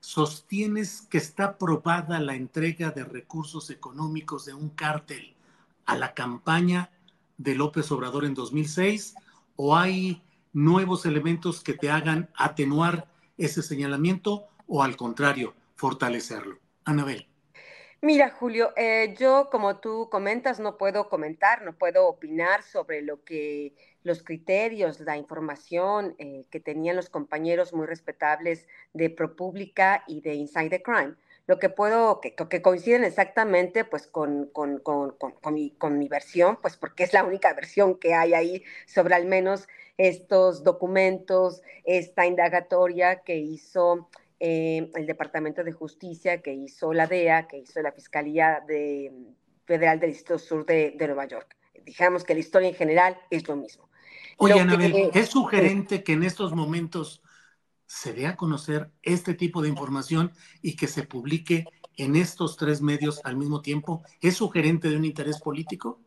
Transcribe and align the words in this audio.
¿sostienes 0.00 1.02
que 1.02 1.18
está 1.18 1.58
probada 1.58 2.18
la 2.20 2.34
entrega 2.34 2.90
de 2.90 3.04
recursos 3.04 3.70
económicos 3.70 4.46
de 4.46 4.54
un 4.54 4.70
cártel 4.70 5.34
a 5.86 5.96
la 5.96 6.14
campaña 6.14 6.90
de 7.38 7.54
López 7.54 7.90
Obrador 7.92 8.24
en 8.24 8.34
2006? 8.34 9.14
¿O 9.56 9.76
hay 9.76 10.22
nuevos 10.52 11.06
elementos 11.06 11.62
que 11.62 11.74
te 11.74 11.90
hagan 11.90 12.28
atenuar 12.34 13.08
ese 13.36 13.62
señalamiento 13.62 14.46
o 14.66 14.82
al 14.82 14.96
contrario, 14.96 15.54
fortalecerlo. 15.74 16.58
Anabel. 16.84 17.26
Mira, 18.02 18.30
Julio, 18.30 18.72
eh, 18.76 19.14
yo 19.18 19.48
como 19.50 19.78
tú 19.78 20.08
comentas, 20.10 20.58
no 20.58 20.78
puedo 20.78 21.08
comentar, 21.08 21.62
no 21.62 21.76
puedo 21.76 22.06
opinar 22.06 22.62
sobre 22.62 23.02
lo 23.02 23.24
que 23.24 23.74
los 24.02 24.22
criterios, 24.22 25.00
la 25.00 25.16
información 25.16 26.14
eh, 26.18 26.44
que 26.50 26.60
tenían 26.60 26.96
los 26.96 27.10
compañeros 27.10 27.72
muy 27.72 27.86
respetables 27.86 28.66
de 28.92 29.10
ProPublica 29.10 30.04
y 30.06 30.20
de 30.20 30.34
Inside 30.34 30.70
the 30.70 30.82
Crime. 30.82 31.14
Lo 31.46 31.58
que 31.58 31.68
puedo, 31.68 32.20
que, 32.20 32.62
coinciden 32.62 33.02
exactamente 33.02 33.84
pues 33.84 34.06
con, 34.06 34.46
con, 34.52 34.78
con, 34.78 35.16
con, 35.18 35.98
mi, 35.98 36.08
versión, 36.08 36.58
pues 36.62 36.76
porque 36.76 37.02
es 37.02 37.12
la 37.12 37.24
única 37.24 37.52
versión 37.54 37.98
que 37.98 38.14
hay 38.14 38.34
ahí 38.34 38.64
sobre 38.86 39.16
al 39.16 39.26
menos 39.26 39.66
estos 39.98 40.62
documentos, 40.62 41.62
esta 41.84 42.26
indagatoria 42.26 43.22
que 43.22 43.36
hizo 43.36 44.08
eh, 44.38 44.90
el 44.94 45.06
Departamento 45.06 45.64
de 45.64 45.72
Justicia, 45.72 46.40
que 46.40 46.52
hizo 46.52 46.92
la 46.92 47.08
DEA, 47.08 47.48
que 47.48 47.58
hizo 47.58 47.82
la 47.82 47.90
Fiscalía 47.90 48.62
de, 48.66 49.12
Federal 49.66 50.00
del 50.00 50.10
Distrito 50.10 50.38
Sur 50.38 50.64
de, 50.66 50.94
Nueva 50.98 51.26
York. 51.26 51.56
Digamos 51.84 52.24
que 52.24 52.34
la 52.34 52.40
historia 52.40 52.68
en 52.68 52.74
general 52.74 53.16
es 53.30 53.46
lo 53.48 53.56
mismo. 53.56 53.89
Oye, 54.42 54.58
Anabel, 54.58 55.10
¿es 55.12 55.28
sugerente 55.28 56.02
que 56.02 56.14
en 56.14 56.22
estos 56.22 56.54
momentos 56.54 57.22
se 57.84 58.14
dé 58.14 58.26
a 58.26 58.36
conocer 58.36 58.90
este 59.02 59.34
tipo 59.34 59.60
de 59.60 59.68
información 59.68 60.32
y 60.62 60.76
que 60.76 60.86
se 60.86 61.02
publique 61.02 61.66
en 61.98 62.16
estos 62.16 62.56
tres 62.56 62.80
medios 62.80 63.20
al 63.24 63.36
mismo 63.36 63.60
tiempo? 63.60 64.02
¿Es 64.22 64.36
sugerente 64.36 64.88
de 64.88 64.96
un 64.96 65.04
interés 65.04 65.38
político? 65.40 66.00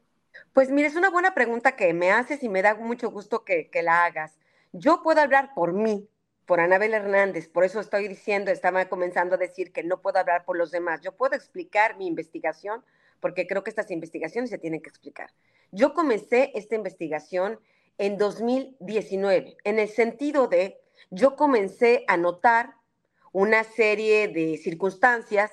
Pues 0.52 0.72
mire, 0.72 0.88
es 0.88 0.96
una 0.96 1.12
buena 1.12 1.36
pregunta 1.36 1.76
que 1.76 1.94
me 1.94 2.10
haces 2.10 2.42
y 2.42 2.50
me 2.50 2.64
da 2.64 2.74
mucho 2.74 3.12
gusto 3.12 3.46
que, 3.46 3.70
la 3.84 4.04
hagas. 4.04 4.40
Yo 4.72 5.04
puedo 5.04 5.22
hablar 5.22 5.54
por 5.54 5.74
mí, 5.74 6.10
por 6.48 6.60
Anabel 6.60 6.96
Hernández, 6.96 7.48
por 7.48 7.64
eso 7.64 7.80
estoy 7.80 8.08
diciendo, 8.08 8.50
estaba 8.50 8.86
comenzando 8.86 9.36
a 9.36 9.38
decir 9.38 9.72
que 9.72 9.84
no 9.84 10.02
puedo 10.02 10.18
hablar 10.18 10.44
por 10.44 10.58
los 10.58 10.72
demás. 10.72 11.02
Yo 11.02 11.12
puedo 11.12 11.36
explicar 11.36 11.98
mi 11.98 12.08
investigación 12.08 12.84
porque 13.20 13.46
creo 13.46 13.64
que 13.64 13.70
estas 13.70 13.92
investigaciones 13.92 14.50
se 14.50 14.58
tienen 14.58 14.82
que 14.82 14.90
explicar. 14.90 15.30
Yo 15.72 15.94
comencé 15.94 16.52
esta 16.56 16.74
investigación 16.74 17.60
en 17.98 18.18
2019, 18.18 19.58
en 19.64 19.80
el 19.80 19.90
sentido 19.90 20.48
de, 20.48 20.82
yo 21.10 21.36
comencé 21.36 22.04
a 22.08 22.18
notar 22.18 22.76
una 23.32 23.64
serie 23.64 24.28
de 24.28 24.58
circunstancias 24.58 25.52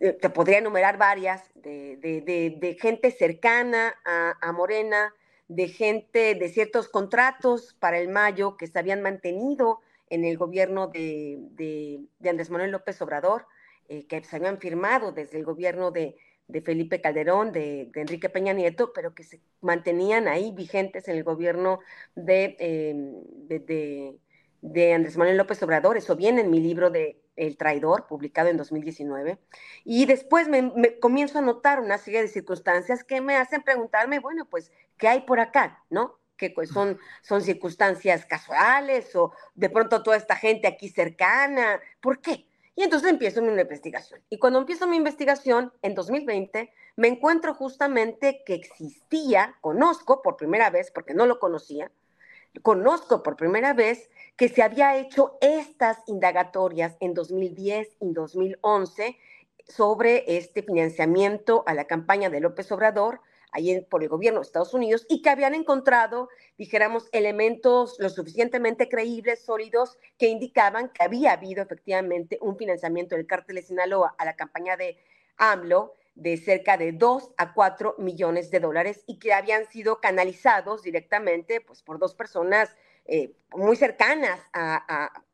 eh, 0.00 0.12
te 0.12 0.28
podría 0.28 0.58
enumerar 0.58 0.98
varias, 0.98 1.42
de, 1.54 2.76
gente 2.80 3.10
cercana 3.10 3.94
a, 4.04 4.52
Morena, 4.52 5.14
de 5.48 5.68
gente 5.68 6.34
de 6.34 6.48
ciertos 6.50 6.88
contratos 6.88 7.74
para 7.80 7.98
el 7.98 8.08
mayo 8.08 8.56
que 8.56 8.66
se 8.66 8.78
habían 8.78 9.00
mantenido 9.00 9.80
en 10.10 10.24
el 10.24 10.36
gobierno 10.36 10.88
de, 10.88 12.00
Andrés 12.22 12.50
Manuel 12.50 12.72
López 12.72 13.00
Obrador, 13.00 13.46
eh, 13.88 14.06
que 14.06 14.22
se 14.22 14.36
habían 14.36 14.58
firmado 14.58 15.12
desde 15.12 15.38
el 15.38 15.44
gobierno 15.44 15.90
de, 15.90 16.16
Felipe 16.64 17.00
Calderón, 17.00 17.52
de, 17.52 17.90
Enrique 17.94 18.28
Peña 18.28 18.52
Nieto, 18.52 18.92
pero 18.92 19.14
que 19.14 19.24
se 19.24 19.40
mantenían 19.60 20.28
ahí 20.28 20.52
vigentes 20.52 21.08
en 21.08 21.16
el 21.16 21.24
gobierno 21.24 21.80
de, 22.14 22.56
eh, 22.58 24.16
de 24.60 24.94
Andrés 24.94 25.16
Manuel 25.16 25.36
López 25.36 25.62
Obrador. 25.62 25.96
Eso 25.96 26.16
viene 26.16 26.40
en 26.40 26.50
mi 26.50 26.60
libro 26.60 26.90
de 26.90 27.20
el 27.36 27.56
traidor, 27.56 28.06
publicado 28.06 28.48
en 28.48 28.56
2019. 28.56 29.38
Y 29.84 30.06
después 30.06 30.48
me, 30.48 30.98
comienzo 31.00 31.38
a 31.38 31.42
notar 31.42 31.80
una 31.80 31.98
serie 31.98 32.20
de 32.20 32.28
circunstancias 32.28 33.02
que 33.02 33.20
me 33.20 33.36
hacen 33.36 33.62
preguntarme, 33.62 34.18
bueno, 34.18 34.46
pues, 34.46 34.70
¿qué 34.98 35.08
hay 35.08 35.20
por 35.22 35.40
acá? 35.40 35.82
¿No? 35.90 36.18
que 36.36 36.48
pues, 36.48 36.70
son, 36.70 36.98
son 37.20 37.42
circunstancias 37.42 38.24
casuales 38.24 39.14
o 39.14 39.30
de 39.54 39.68
pronto 39.68 40.02
toda 40.02 40.16
esta 40.16 40.36
gente 40.36 40.66
aquí 40.66 40.88
cercana. 40.88 41.80
¿Por 42.00 42.22
qué? 42.22 42.46
Y 42.80 42.82
entonces 42.82 43.10
empiezo 43.10 43.42
mi 43.42 43.50
investigación. 43.60 44.22
Y 44.30 44.38
cuando 44.38 44.58
empiezo 44.58 44.86
mi 44.86 44.96
investigación, 44.96 45.70
en 45.82 45.94
2020, 45.94 46.72
me 46.96 47.08
encuentro 47.08 47.52
justamente 47.52 48.42
que 48.46 48.54
existía, 48.54 49.54
conozco 49.60 50.22
por 50.22 50.38
primera 50.38 50.70
vez, 50.70 50.90
porque 50.90 51.12
no 51.12 51.26
lo 51.26 51.38
conocía, 51.38 51.92
conozco 52.62 53.22
por 53.22 53.36
primera 53.36 53.74
vez 53.74 54.08
que 54.34 54.48
se 54.48 54.62
había 54.62 54.96
hecho 54.96 55.36
estas 55.42 55.98
indagatorias 56.06 56.96
en 57.00 57.12
2010 57.12 57.98
y 58.00 58.14
2011 58.14 59.18
sobre 59.68 60.38
este 60.38 60.62
financiamiento 60.62 61.62
a 61.66 61.74
la 61.74 61.84
campaña 61.84 62.30
de 62.30 62.40
López 62.40 62.72
Obrador, 62.72 63.20
ahí 63.52 63.80
por 63.82 64.02
el 64.02 64.08
gobierno 64.08 64.40
de 64.40 64.44
Estados 64.44 64.74
Unidos, 64.74 65.06
y 65.08 65.22
que 65.22 65.30
habían 65.30 65.54
encontrado, 65.54 66.28
dijéramos, 66.58 67.08
elementos 67.12 67.96
lo 67.98 68.08
suficientemente 68.08 68.88
creíbles, 68.88 69.44
sólidos, 69.44 69.98
que 70.18 70.28
indicaban 70.28 70.90
que 70.90 71.04
había 71.04 71.32
habido 71.32 71.62
efectivamente 71.62 72.38
un 72.40 72.56
financiamiento 72.56 73.16
del 73.16 73.26
cártel 73.26 73.56
de 73.56 73.62
Sinaloa 73.62 74.14
a 74.18 74.24
la 74.24 74.36
campaña 74.36 74.76
de 74.76 74.98
AMLO 75.36 75.94
de 76.14 76.36
cerca 76.36 76.76
de 76.76 76.92
2 76.92 77.32
a 77.38 77.54
4 77.54 77.94
millones 77.98 78.50
de 78.50 78.60
dólares 78.60 79.04
y 79.06 79.18
que 79.18 79.32
habían 79.32 79.66
sido 79.66 80.00
canalizados 80.00 80.82
directamente 80.82 81.60
pues, 81.60 81.82
por 81.82 81.98
dos 81.98 82.14
personas 82.14 82.76
eh, 83.06 83.32
muy 83.54 83.76
cercanas 83.76 84.40
a, 84.52 85.24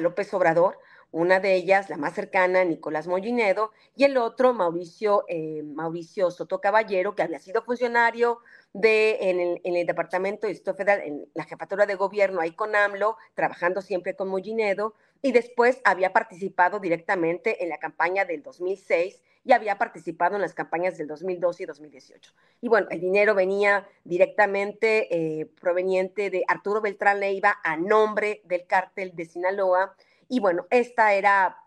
López 0.00 0.32
Obrador, 0.34 0.78
una 1.16 1.40
de 1.40 1.54
ellas, 1.54 1.88
la 1.88 1.96
más 1.96 2.12
cercana, 2.12 2.62
Nicolás 2.62 3.06
Mollinedo, 3.06 3.72
y 3.94 4.04
el 4.04 4.18
otro, 4.18 4.52
Mauricio, 4.52 5.24
eh, 5.28 5.62
Mauricio 5.62 6.30
Soto 6.30 6.60
Caballero, 6.60 7.14
que 7.14 7.22
había 7.22 7.38
sido 7.38 7.62
funcionario 7.62 8.40
de, 8.74 9.30
en, 9.30 9.76
el, 9.76 9.86
Departamento 9.86 10.46
de 10.46 10.52
Distrito 10.52 10.76
Federal, 10.76 11.00
en 11.00 11.26
la 11.32 11.44
jefatura 11.44 11.86
de 11.86 11.94
gobierno, 11.94 12.42
ahí 12.42 12.52
con 12.52 12.76
AMLO, 12.76 13.16
trabajando 13.34 13.80
siempre 13.80 14.14
con 14.14 14.28
Mollinedo, 14.28 14.94
y 15.22 15.32
después 15.32 15.80
había 15.84 16.12
participado 16.12 16.80
directamente 16.80 17.62
en 17.64 17.70
la 17.70 17.78
campaña 17.78 18.26
del 18.26 18.42
2006 18.42 19.22
y 19.42 19.52
había 19.52 19.78
participado 19.78 20.34
en 20.34 20.42
las 20.42 20.52
campañas 20.52 20.98
del 20.98 21.06
2012 21.06 21.62
y 21.62 21.66
2018. 21.66 22.32
Y 22.60 22.68
bueno, 22.68 22.88
el 22.90 23.00
dinero 23.00 23.34
venía 23.34 23.88
directamente 24.04 25.08
eh, 25.40 25.46
proveniente 25.60 26.28
de 26.28 26.44
Arturo 26.46 26.82
Beltrán 26.82 27.20
Leiva 27.20 27.56
a 27.64 27.76
nombre 27.76 28.42
del 28.44 28.66
cártel 28.66 29.14
de 29.14 29.24
Sinaloa. 29.24 29.96
Y 30.28 30.40
bueno, 30.40 30.66
esta 30.70 31.14
era, 31.14 31.58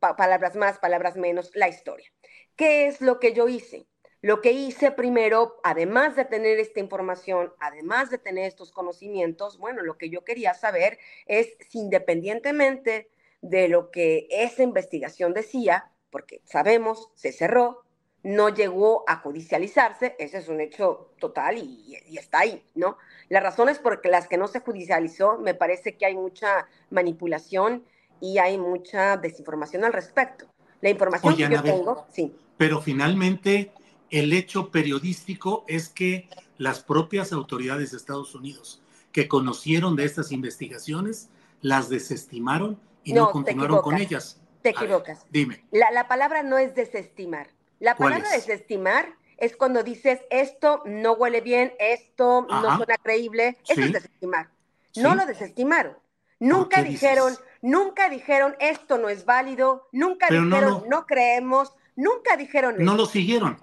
palabras 0.00 0.56
más, 0.56 0.78
palabras 0.78 1.16
menos, 1.16 1.50
la 1.54 1.68
historia. 1.68 2.10
¿Qué 2.56 2.86
es 2.86 3.00
lo 3.00 3.20
que 3.20 3.32
yo 3.32 3.48
hice? 3.48 3.86
Lo 4.20 4.40
que 4.40 4.50
hice 4.50 4.90
primero, 4.90 5.60
además 5.62 6.16
de 6.16 6.24
tener 6.24 6.58
esta 6.58 6.80
información, 6.80 7.52
además 7.60 8.10
de 8.10 8.18
tener 8.18 8.46
estos 8.46 8.72
conocimientos, 8.72 9.58
bueno, 9.58 9.82
lo 9.82 9.96
que 9.96 10.10
yo 10.10 10.24
quería 10.24 10.54
saber 10.54 10.98
es 11.26 11.56
si 11.68 11.78
independientemente 11.78 13.10
de 13.42 13.68
lo 13.68 13.92
que 13.92 14.26
esa 14.30 14.64
investigación 14.64 15.34
decía, 15.34 15.92
porque 16.10 16.42
sabemos, 16.44 17.10
se 17.14 17.30
cerró, 17.30 17.84
no 18.24 18.48
llegó 18.48 19.04
a 19.06 19.16
judicializarse, 19.16 20.16
ese 20.18 20.38
es 20.38 20.48
un 20.48 20.60
hecho 20.60 21.14
total 21.20 21.58
y, 21.58 21.96
está 22.18 22.40
ahí, 22.40 22.64
¿no? 22.74 22.98
Las 23.28 23.44
razones 23.44 23.78
por 23.78 24.04
las 24.04 24.26
que 24.26 24.36
no 24.36 24.48
se 24.48 24.60
judicializó, 24.60 25.38
me 25.38 25.54
parece 25.54 25.96
que 25.96 26.06
hay 26.06 26.16
mucha 26.16 26.66
manipulación 26.90 27.84
y 28.20 28.38
hay 28.38 28.58
mucha 28.58 29.16
desinformación 29.16 29.84
al 29.84 29.92
respecto. 29.92 30.46
La 30.80 30.90
información 30.90 31.36
que 31.36 31.48
yo 31.48 31.62
tengo, 31.62 32.06
sí. 32.12 32.34
Pero 32.56 32.80
finalmente 32.80 33.72
el 34.10 34.32
hecho 34.32 34.70
periodístico 34.70 35.64
es 35.68 35.88
que 35.88 36.28
las 36.56 36.80
propias 36.80 37.32
autoridades 37.32 37.90
de 37.90 37.96
Estados 37.96 38.34
Unidos 38.34 38.82
que 39.12 39.28
conocieron 39.28 39.96
de 39.96 40.04
estas 40.04 40.32
investigaciones 40.32 41.28
las 41.60 41.88
desestimaron 41.88 42.78
y 43.04 43.12
no, 43.12 43.30
continuaron 43.30 43.80
con 43.80 43.96
ellas. 43.96 44.40
Te 44.62 44.70
equivocas. 44.70 45.24
dime. 45.30 45.64
La, 45.70 46.08
palabra 46.08 46.42
no 46.42 46.58
es 46.58 46.74
desestimar. 46.74 47.48
La 47.80 47.96
palabra 47.96 48.30
desestimar 48.30 49.14
es 49.36 49.56
cuando 49.56 49.82
dices 49.82 50.20
esto 50.30 50.82
no 50.84 51.12
huele 51.12 51.40
bien, 51.40 51.72
esto 51.78 52.46
no 52.48 52.76
suena 52.76 52.96
creíble. 52.98 53.56
Eso 53.68 53.80
es 53.80 53.92
desestimar. 53.92 54.50
No 54.96 55.14
lo 55.14 55.26
desestimaron. 55.26 55.96
Nunca 56.40 56.82
dijeron, 56.82 57.34
nunca 57.62 58.08
dijeron 58.08 58.56
esto 58.60 58.98
no 58.98 59.08
es 59.08 59.24
válido, 59.24 59.88
nunca 59.92 60.26
dijeron 60.28 60.84
no, 60.88 61.06
creemos, 61.06 61.72
nunca 61.96 62.36
dijeron 62.36 62.76
No 62.78 62.96
lo 62.96 63.06
siguieron. 63.06 63.58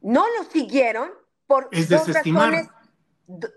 No 0.00 0.24
lo 0.38 0.44
siguieron 0.44 1.10
por 1.46 1.68
es 1.72 1.88
dos 1.88 2.06
razones 2.12 2.68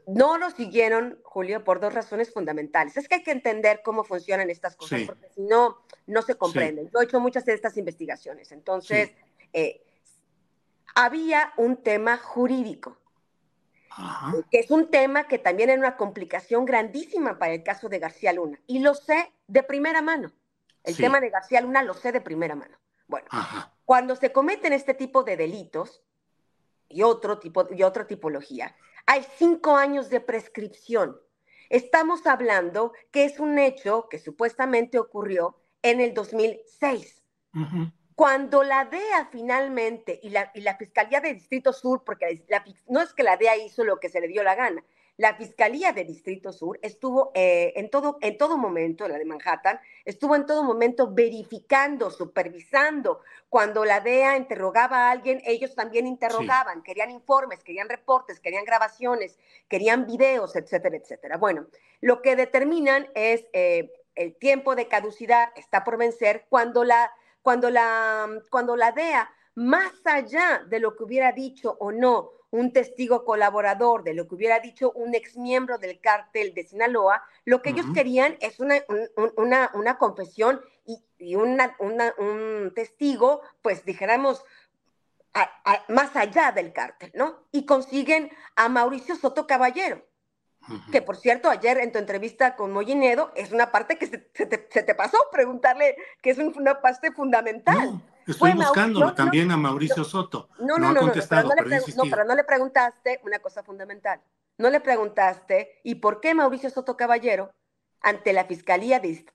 no 0.08 0.38
lo 0.38 0.50
siguieron, 0.52 1.20
Julio, 1.24 1.64
por 1.64 1.80
dos 1.80 1.94
razones 1.94 2.34
fundamentales. 2.34 2.98
Es 2.98 3.08
que 3.08 3.16
hay 3.16 3.24
que 3.24 3.32
entender 3.32 3.82
cómo 3.84 4.04
funcionan 4.04 4.50
estas 4.50 4.76
cosas, 4.76 5.04
porque 5.04 5.30
si 5.30 5.42
no, 5.42 5.78
no 6.08 6.22
se 6.22 6.36
comprenden. 6.36 6.90
Yo 6.92 7.00
he 7.00 7.04
hecho 7.04 7.20
muchas 7.20 7.46
de 7.46 7.54
estas 7.54 7.78
investigaciones. 7.78 8.52
Entonces, 8.52 9.12
eh, 9.54 9.84
había 10.96 11.54
un 11.58 11.78
tema 11.78 12.18
jurídico, 12.18 12.98
que 14.50 14.60
es 14.60 14.72
un 14.72 14.90
tema 14.90 15.28
que 15.28 15.38
también 15.38 15.70
era 15.70 15.80
una 15.80 15.98
complicación 15.98 16.66
grandísima 16.66 17.38
para 17.38 17.54
el 17.54 17.64
caso 17.64 17.90
de 17.90 18.00
García 18.00 18.34
Luna. 18.34 18.60
Y 18.66 18.80
lo 18.80 18.96
sé 18.96 19.32
de 19.50 19.64
primera 19.64 20.02
mano. 20.02 20.32
El 20.84 20.96
tema 20.96 21.20
de 21.20 21.30
García 21.30 21.62
Luna 21.62 21.84
lo 21.84 21.94
sé 21.94 22.12
de 22.12 22.22
primera 22.22 22.56
mano. 22.56 22.78
Bueno, 23.08 23.28
cuando 23.84 24.16
se 24.16 24.32
cometen 24.32 24.72
este 24.72 24.94
tipo 24.94 25.24
de 25.24 25.36
delitos 25.36 26.04
y 26.88 27.02
otro 27.02 27.40
tipo 27.40 27.68
y 27.74 27.84
otra 27.84 28.08
tipología, 28.08 28.76
hay 29.06 29.26
cinco 29.38 29.76
años 29.76 30.10
de 30.10 30.22
prescripción. 30.22 31.20
Estamos 31.70 32.26
hablando 32.28 32.94
que 33.12 33.26
es 33.26 33.40
un 33.40 33.60
hecho 33.60 34.08
que 34.10 34.20
supuestamente 34.20 35.00
ocurrió 35.00 35.60
en 35.82 36.02
el 36.02 36.14
2006. 36.14 37.24
Cuando 38.16 38.64
la 38.64 38.86
DEA 38.86 39.30
finalmente 39.32 40.20
y 40.22 40.30
la, 40.30 40.52
y 40.54 40.62
la, 40.62 40.78
Fiscalía 40.78 41.22
de 41.22 41.34
Distrito 41.34 41.74
Sur, 41.74 42.04
porque 42.04 42.46
no 42.88 43.02
es 43.02 43.14
que 43.14 43.24
la 43.24 43.38
DEA 43.38 43.58
hizo 43.58 43.84
lo 43.84 44.00
que 44.00 44.10
se 44.10 44.22
le 44.22 44.28
dio 44.28 44.44
la 44.44 44.56
gana, 44.56 44.84
la 45.20 45.36
Fiscalía 45.36 45.92
de 45.92 46.06
Distrito 46.06 46.54
Sur 46.54 46.80
estuvo 46.82 47.32
eh, 47.36 47.74
en, 47.76 47.90
todo, 47.90 48.18
en 48.22 48.38
todo 48.38 48.58
momento, 48.58 49.06
la 49.06 49.18
de 49.18 49.26
Manhattan, 49.26 49.78
estuvo 50.06 50.34
en 50.34 50.46
todo 50.46 50.64
momento 50.64 51.12
verificando, 51.12 52.10
supervisando. 52.10 53.20
Cuando 53.50 53.84
la 53.84 54.00
DEA 54.00 54.38
interrogaba 54.38 55.08
a 55.08 55.12
alguien, 55.12 55.42
ellos 55.46 55.76
también 55.76 56.08
interrogaban, 56.08 56.84
querían 56.84 57.12
informes, 57.12 57.66
querían 57.66 57.90
reportes, 57.90 58.40
querían 58.40 58.64
grabaciones, 58.64 59.38
querían 59.68 60.06
videos, 60.06 60.56
etcétera, 60.56 60.96
etcétera. 60.96 61.36
Bueno, 61.36 61.68
lo 62.00 62.22
que 62.22 62.38
determinan 62.38 63.10
es 63.14 63.46
eh, 63.52 63.92
el 64.16 64.38
tiempo 64.38 64.74
de 64.74 64.88
caducidad 64.88 65.50
está 65.58 65.84
por 65.84 65.98
vencer 65.98 66.46
cuando 66.48 66.86
la, 66.86 67.12
cuando 67.42 67.70
la, 67.70 68.26
cuando 68.50 68.78
la 68.78 68.94
DEA, 68.94 69.30
más 69.56 69.92
allá 70.06 70.64
de 70.66 70.80
lo 70.80 70.96
que 70.96 71.04
hubiera 71.04 71.34
dicho 71.34 71.76
o 71.82 71.92
no, 71.92 72.39
un 72.52 72.74
testigo 72.74 73.26
colaborador 73.26 74.04
de 74.04 74.14
lo 74.14 74.28
que 74.28 74.36
hubiera 74.36 74.60
dicho 74.60 74.92
un 74.94 75.14
ex 75.14 75.38
miembro 75.38 75.78
del 75.78 76.00
cártel 76.00 76.54
de 76.54 76.64
Sinaloa, 76.64 77.24
lo 77.46 77.62
que 77.62 77.70
ellos 77.70 77.86
querían 77.94 78.38
es 78.42 78.60
una, 78.60 78.76
una, 79.36 79.72
una 79.74 79.98
confesión 79.98 80.62
y, 80.86 81.36
una, 81.36 81.76
un 81.80 82.72
testigo, 82.74 83.42
pues 83.62 83.86
dijéramos, 83.86 84.44
más 85.88 86.16
allá 86.16 86.52
del 86.52 86.74
cártel, 86.74 87.12
¿no? 87.14 87.48
Y 87.52 87.66
consiguen 87.66 88.32
a 88.56 88.70
Mauricio 88.70 89.16
Soto 89.16 89.46
Caballero, 89.46 90.04
que 90.92 91.02
por 91.02 91.18
cierto, 91.18 91.50
ayer 91.50 91.78
en 91.80 91.92
tu 91.92 92.00
entrevista 92.00 92.56
con 92.56 92.72
Mollinedo, 92.72 93.32
es 93.36 93.52
una 93.52 93.72
parte 93.72 93.98
que 93.98 94.08
se, 94.08 94.18
te, 94.18 94.96
pasó 94.96 95.18
preguntarle, 95.32 95.96
que 96.22 96.32
es 96.32 96.38
una 96.38 96.82
parte 96.82 97.12
fundamental. 97.12 98.02
Estoy 98.30 98.54
buscando 98.54 99.14
también 99.14 99.52
a 99.52 99.58
Mauricio 99.58 100.04
Soto. 100.04 100.50
No, 100.60 100.78
no, 100.78 100.94
no, 100.94 101.02
no, 101.02 101.12
pero 101.12 101.44
no, 101.44 101.56
le 101.56 101.80
no, 101.96 102.04
pero 102.10 102.24
no 102.24 102.36
le 102.36 102.44
preguntaste 102.44 103.20
una 103.24 103.40
cosa 103.40 103.64
fundamental. 103.64 104.22
No 104.58 104.70
le 104.70 104.82
preguntaste, 104.82 105.80
¿y 105.84 105.96
por 105.96 106.20
qué 106.20 106.34
Mauricio 106.34 106.70
Soto 106.70 106.98
Caballero, 106.98 107.52
ante 108.02 108.34
la 108.34 108.46
Fiscalía 108.46 109.00
de, 109.00 109.26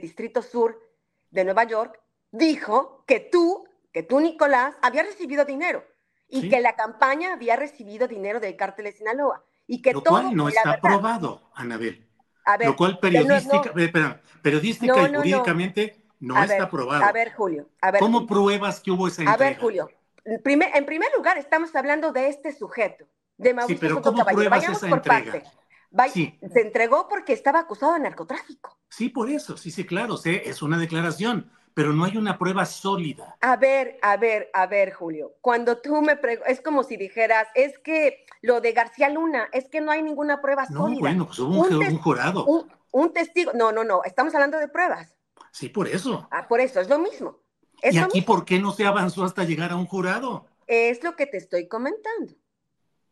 Distrito 0.00 0.42
Sur 0.42 0.80
de 1.30 1.44
Nueva 1.44 1.64
York, 1.64 2.00
dijo 2.30 3.04
que 3.06 3.20
tú, 3.20 3.68
que 3.92 4.02
tú, 4.02 4.20
Nicolás, 4.20 4.74
había 4.80 5.02
recibido 5.02 5.44
dinero 5.44 5.84
y 6.28 6.48
que 6.48 6.60
la 6.60 6.76
campaña 6.76 7.32
había 7.32 7.56
recibido 7.56 8.06
dinero 8.06 8.40
del 8.40 8.56
cártel 8.56 8.86
de 8.86 8.92
Sinaloa? 8.92 9.44
Y 9.66 9.82
que 9.82 9.92
Lo 9.92 10.02
cual 10.02 10.34
no 10.34 10.48
está 10.48 10.80
probado, 10.80 11.50
Anabel. 11.54 12.08
A 12.44 12.56
ver, 12.56 12.68
Lo 12.68 12.76
cual 12.76 12.98
periodística, 12.98 13.72
periodística 14.42 15.02
y 15.02 15.14
jurídicamente 15.14 15.99
no 16.20 16.42
está 16.42 16.70
probado. 16.70 17.04
A 17.04 17.12
ver, 17.12 17.32
Julio. 17.32 17.68
A 17.80 17.90
ver, 17.90 18.00
¿Cómo 18.00 18.26
pruebas 18.26 18.80
que 18.80 18.90
hubo 18.90 19.08
esa 19.08 19.22
entrega? 19.22 19.34
A 19.34 19.50
ver, 19.50 19.58
Julio. 19.58 19.90
en 20.24 20.42
primer 20.84 21.08
lugar, 21.16 21.38
estamos 21.38 21.74
hablando 21.74 22.12
de 22.12 22.28
este 22.28 22.52
sujeto, 22.52 23.06
de 23.36 23.54
Mauricio 23.54 23.76
sí, 23.76 23.80
pero 23.80 24.02
¿cómo 24.02 24.24
pruebas 24.24 24.68
esa 24.68 24.88
entrega? 24.88 25.42
Sí. 26.12 26.38
Se 26.52 26.60
entregó 26.60 27.08
porque 27.08 27.32
estaba 27.32 27.60
acusado 27.60 27.94
de 27.94 28.00
narcotráfico. 28.00 28.78
Sí, 28.88 29.08
por 29.08 29.28
eso. 29.30 29.56
Sí, 29.56 29.70
sí, 29.70 29.84
claro. 29.84 30.16
Sí, 30.16 30.40
es 30.44 30.62
una 30.62 30.78
declaración, 30.78 31.50
pero 31.74 31.92
no 31.92 32.04
hay 32.04 32.16
una 32.16 32.38
prueba 32.38 32.64
sólida. 32.64 33.36
A 33.40 33.56
ver, 33.56 33.98
a 34.02 34.16
ver, 34.16 34.50
a 34.52 34.66
ver, 34.66 34.92
Julio. 34.92 35.34
Cuando 35.40 35.78
tú 35.78 36.00
me 36.02 36.16
preguntas, 36.16 36.52
es 36.52 36.60
como 36.60 36.84
si 36.84 36.96
dijeras, 36.96 37.48
es 37.54 37.78
que 37.78 38.24
lo 38.42 38.60
de 38.60 38.72
García 38.72 39.08
Luna, 39.08 39.48
es 39.52 39.68
que 39.68 39.80
no 39.80 39.90
hay 39.90 40.02
ninguna 40.02 40.40
prueba 40.40 40.66
sólida. 40.66 40.94
No, 40.94 41.00
bueno, 41.00 41.26
pues 41.26 41.38
hubo 41.38 41.60
un, 41.60 41.98
jurado. 41.98 42.46
un 42.92 43.12
testigo. 43.12 43.52
No, 43.54 43.72
no, 43.72 43.82
no. 43.82 44.04
Estamos 44.04 44.34
hablando 44.34 44.58
de 44.58 44.68
pruebas. 44.68 45.16
Sí, 45.52 45.68
por 45.68 45.88
eso. 45.88 46.28
Ah, 46.30 46.46
por 46.48 46.60
eso, 46.60 46.80
es 46.80 46.88
lo 46.88 46.98
mismo. 46.98 47.38
¿Y 47.82 47.98
aquí 47.98 48.22
por 48.22 48.44
qué 48.44 48.58
no 48.58 48.72
se 48.72 48.86
avanzó 48.86 49.24
hasta 49.24 49.44
llegar 49.44 49.72
a 49.72 49.76
un 49.76 49.86
jurado? 49.86 50.46
Es 50.66 51.02
lo 51.02 51.16
que 51.16 51.26
te 51.26 51.38
estoy 51.38 51.66
comentando. 51.66 52.34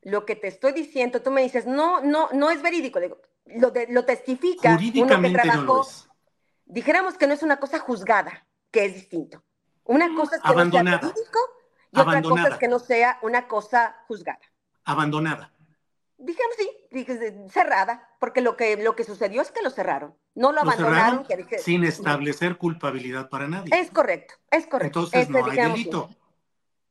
Lo 0.02 0.24
que 0.24 0.36
te 0.36 0.46
estoy 0.46 0.72
diciendo, 0.72 1.22
tú 1.22 1.30
me 1.30 1.42
dices, 1.42 1.66
no, 1.66 2.00
no, 2.00 2.28
no 2.32 2.50
es 2.50 2.62
verídico. 2.62 3.00
lo, 3.46 3.70
de, 3.70 3.86
lo 3.88 4.04
testifica. 4.04 4.74
Jurídicamente 4.74 5.46
no 5.46 5.62
lo 5.62 5.82
es. 5.82 6.08
Dijéramos 6.66 7.16
que 7.16 7.26
no 7.26 7.34
es 7.34 7.42
una 7.42 7.58
cosa 7.58 7.78
juzgada, 7.78 8.46
que 8.70 8.84
es 8.84 8.94
distinto. 8.94 9.42
Una 9.84 10.14
cosa 10.14 10.36
es 10.36 10.42
que 10.42 10.54
no 10.54 10.70
sea 10.70 10.82
verídico 10.82 11.38
y 11.90 11.98
otra 11.98 12.22
cosa 12.22 12.48
es 12.48 12.56
que 12.56 12.68
no 12.68 12.78
sea 12.78 13.18
una 13.22 13.48
cosa 13.48 13.96
juzgada. 14.06 14.40
Abandonada. 14.84 15.52
Dijimos 16.18 16.54
sí, 16.58 17.48
cerrada, 17.50 18.10
porque 18.18 18.40
lo 18.40 18.56
que, 18.56 18.76
lo 18.76 18.96
que 18.96 19.04
sucedió 19.04 19.40
es 19.40 19.50
que 19.50 19.62
lo 19.62 19.70
cerraron. 19.70 20.14
No 20.38 20.52
lo, 20.52 20.60
abandonaron. 20.60 21.26
sin 21.58 21.82
establecer 21.82 22.56
culpabilidad 22.56 23.28
para 23.28 23.48
nadie. 23.48 23.72
Es 23.74 23.90
correcto, 23.90 24.34
es 24.50 24.66
correcto. 24.66 25.00
Entonces 25.00 25.28
no 25.28 25.44
hay 25.44 25.56
delito. 25.56 26.10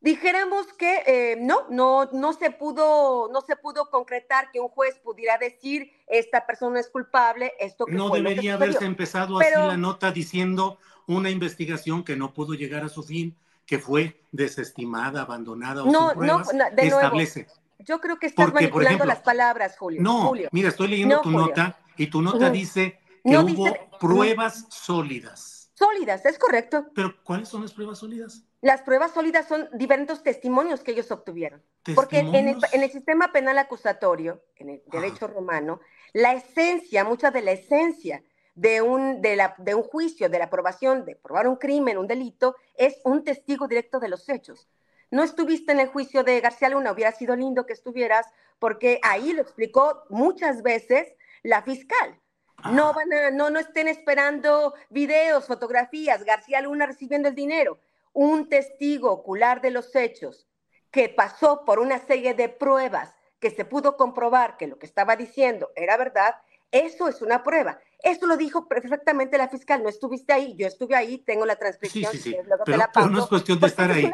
Dijéramos 0.01 0.67
que 0.73 1.01
eh, 1.07 1.37
no, 1.39 1.65
no, 1.69 2.09
no 2.11 2.33
se 2.33 2.51
pudo, 2.51 3.29
no 3.31 3.41
se 3.41 3.55
pudo 3.55 3.89
concretar 3.89 4.51
que 4.51 4.59
un 4.59 4.67
juez 4.67 4.99
pudiera 4.99 5.37
decir 5.37 5.91
esta 6.07 6.45
persona 6.45 6.79
es 6.79 6.89
culpable, 6.89 7.53
esto 7.59 7.85
que 7.85 7.93
no 7.93 8.09
debería 8.09 8.53
haberse 8.53 8.85
empezado 8.85 9.39
así 9.39 9.49
la 9.55 9.75
nota 9.75 10.11
diciendo 10.11 10.77
una 11.07 11.29
investigación 11.29 12.03
que 12.03 12.15
no 12.15 12.33
pudo 12.33 12.53
llegar 12.53 12.83
a 12.83 12.89
su 12.89 13.01
fin, 13.01 13.35
que 13.65 13.79
fue 13.79 14.21
desestimada, 14.31 15.21
abandonada 15.21 15.83
o 15.83 15.91
no, 15.91 16.09
sin 16.09 16.19
pruebas, 16.19 16.53
no, 16.53 16.63
de 16.75 16.87
establece. 16.87 17.47
Yo 17.79 17.99
creo 17.99 18.19
que 18.19 18.27
estás 18.27 18.53
manipulando 18.53 19.05
las 19.05 19.19
palabras, 19.19 19.77
Julio. 19.77 20.01
No, 20.01 20.33
mira, 20.51 20.69
estoy 20.69 20.89
leyendo 20.89 21.21
tu 21.21 21.31
nota 21.31 21.77
y 21.95 22.07
tu 22.07 22.21
nota 22.21 22.49
dice 22.49 22.99
que 23.27 23.37
hubo 23.37 23.65
pruebas 23.99 24.65
sólidas. 24.69 25.71
Sólidas, 25.73 26.25
es 26.25 26.39
correcto. 26.39 26.87
Pero 26.95 27.15
¿cuáles 27.23 27.49
son 27.49 27.61
las 27.61 27.73
pruebas 27.73 27.99
sólidas? 27.99 28.43
Las 28.61 28.81
pruebas 28.81 29.11
sólidas 29.11 29.47
son 29.47 29.69
diferentes 29.73 30.23
testimonios 30.23 30.81
que 30.81 30.91
ellos 30.91 31.11
obtuvieron. 31.11 31.61
Porque 31.93 32.19
en 32.19 32.35
el, 32.35 32.91
sistema 32.91 33.31
penal 33.31 33.57
acusatorio, 33.59 34.41
en 34.55 34.71
el 34.71 34.83
derecho 34.87 35.27
romano, 35.27 35.79
la 36.13 36.33
esencia, 36.33 37.03
mucha 37.03 37.29
de 37.29 37.43
la 37.43 37.51
esencia 37.51 38.23
de 38.55 38.81
un, 38.81 39.21
de, 39.21 39.35
la, 39.35 39.55
de 39.59 39.75
un 39.75 39.83
juicio, 39.83 40.29
de 40.29 40.39
la 40.39 40.45
aprobación 40.45 41.05
de 41.05 41.15
probar 41.15 41.47
un 41.47 41.57
crimen, 41.57 41.97
un 41.97 42.07
delito, 42.07 42.55
es 42.75 42.99
un 43.03 43.23
testigo 43.23 43.67
directo 43.67 43.99
de 43.99 44.09
los 44.09 44.27
hechos 44.29 44.67
no 45.11 45.23
estuviste 45.23 45.71
en 45.71 45.79
el 45.79 45.87
juicio 45.87 46.23
de 46.23 46.41
García 46.41 46.69
Luna, 46.69 46.91
hubiera 46.91 47.11
sido 47.11 47.35
lindo 47.35 47.65
que 47.65 47.73
estuvieras, 47.73 48.27
porque 48.59 48.99
ahí 49.03 49.33
lo 49.33 49.41
explicó 49.41 50.03
muchas 50.09 50.63
veces 50.63 51.07
la 51.43 51.61
fiscal. 51.61 52.19
No 52.65 52.93
van 52.93 53.13
a, 53.13 53.31
no, 53.31 53.49
no 53.49 53.59
estén 53.59 53.87
esperando 53.87 54.73
videos, 54.89 55.45
fotografías, 55.45 56.23
García 56.23 56.61
Luna 56.61 56.87
recibiendo 56.87 57.29
el 57.29 57.35
dinero. 57.35 57.79
Un 58.13 58.49
testigo 58.49 59.11
ocular 59.11 59.61
de 59.61 59.71
los 59.71 59.95
hechos 59.95 60.47
que 60.91 61.09
pasó 61.09 61.63
por 61.65 61.79
una 61.79 61.99
serie 61.99 62.33
de 62.33 62.49
pruebas 62.49 63.13
que 63.39 63.51
se 63.51 63.65
pudo 63.65 63.95
comprobar 63.97 64.57
que 64.57 64.67
lo 64.67 64.79
que 64.79 64.87
estaba 64.87 65.15
diciendo 65.15 65.71
era 65.75 65.95
verdad, 65.97 66.35
eso 66.71 67.07
es 67.07 67.21
una 67.21 67.43
prueba. 67.43 67.79
Esto 67.99 68.25
lo 68.25 68.37
dijo 68.37 68.67
perfectamente 68.67 69.37
la 69.37 69.47
fiscal. 69.47 69.83
No 69.83 69.89
estuviste 69.89 70.33
ahí, 70.33 70.55
yo 70.57 70.67
estuve 70.67 70.95
ahí, 70.95 71.19
tengo 71.19 71.45
la 71.45 71.55
transcripción. 71.55 72.11
Sí, 72.11 72.17
sí, 72.17 72.31
sí. 72.31 72.37
Pero, 72.65 73.09
no 73.09 73.19
es 73.19 73.27
cuestión 73.27 73.59
de 73.59 73.67
estar 73.67 73.91
ahí. 73.91 74.11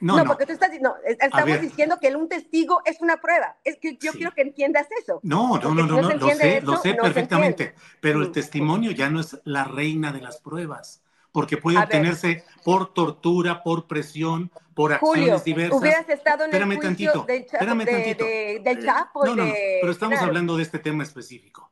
No, 0.00 0.16
no, 0.18 0.24
porque 0.24 0.44
tú 0.46 0.52
estás 0.52 0.70
no, 0.80 0.94
estamos 1.04 1.60
diciendo 1.60 1.98
que 2.00 2.14
un 2.14 2.28
testigo 2.28 2.82
es 2.84 3.00
una 3.00 3.20
prueba. 3.20 3.56
Es 3.64 3.78
que 3.78 3.96
yo 3.96 4.12
quiero 4.12 4.32
que 4.32 4.42
entiendas 4.42 4.86
eso. 5.00 5.20
No, 5.22 5.58
no, 5.58 5.74
no, 5.74 5.86
no, 5.86 6.02
no 6.02 6.14
lo 6.14 6.28
sé, 6.30 6.60
lo 6.60 6.76
sé 6.76 6.94
perfectamente. 6.94 7.74
Pero 8.00 8.22
el 8.22 8.32
testimonio 8.32 8.90
ya 8.90 9.08
no 9.08 9.20
es 9.20 9.38
la 9.44 9.64
reina 9.64 10.12
de 10.12 10.20
las 10.20 10.38
pruebas, 10.38 11.02
porque 11.32 11.56
puede 11.56 11.78
obtenerse 11.78 12.44
por 12.64 12.92
tortura, 12.92 13.62
por 13.62 13.86
presión, 13.86 14.50
por 14.74 14.92
acciones 14.92 15.44
diversas. 15.44 15.80
Hubieras 15.80 16.08
estado 16.08 16.44
en 16.44 16.50
espérame 16.50 16.72
el 16.72 16.80
tantito, 16.80 17.24
del, 17.24 17.42
espérame 17.42 17.84
tantito. 17.84 18.24
De, 18.24 18.60
del 18.64 18.84
Chapo. 18.84 19.24
No, 19.24 19.36
no, 19.36 19.46
no, 19.46 19.52
pero 19.80 19.92
estamos 19.92 20.18
hablando 20.20 20.56
de 20.56 20.64
este 20.64 20.78
tema 20.78 21.02
específico. 21.02 21.70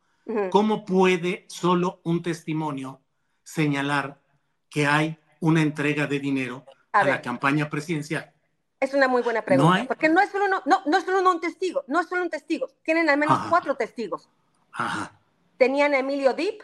¿Cómo 0.50 0.84
puede 0.84 1.44
solo 1.48 2.00
un 2.04 2.22
testimonio 2.22 3.00
señalar 3.42 4.20
que 4.70 4.86
hay 4.86 5.18
una 5.40 5.60
entrega 5.60 6.06
de 6.06 6.20
dinero 6.20 6.64
a, 6.92 7.04
la 7.04 7.22
campaña 7.22 7.68
presidencial? 7.68 8.32
Es 8.80 8.94
una 8.94 9.08
muy 9.08 9.22
buena 9.22 9.42
pregunta, 9.42 9.84
porque 9.86 10.08
no 10.08 10.20
es 10.20 10.30
solo 10.30 10.48
no, 10.48 10.62
no, 10.64 10.98
es 10.98 11.04
solo 11.04 11.30
un 11.30 11.40
testigo, 11.40 11.84
no 11.86 12.00
es 12.00 12.08
solo 12.08 12.22
un 12.22 12.30
testigo, 12.30 12.68
tienen 12.82 13.08
al 13.08 13.16
menos 13.16 13.38
cuatro 13.48 13.76
testigos. 13.76 14.28
Ajá. 14.72 15.12
Tenían 15.56 15.94
a 15.94 15.98
Emilio 15.98 16.34
Deep, 16.34 16.62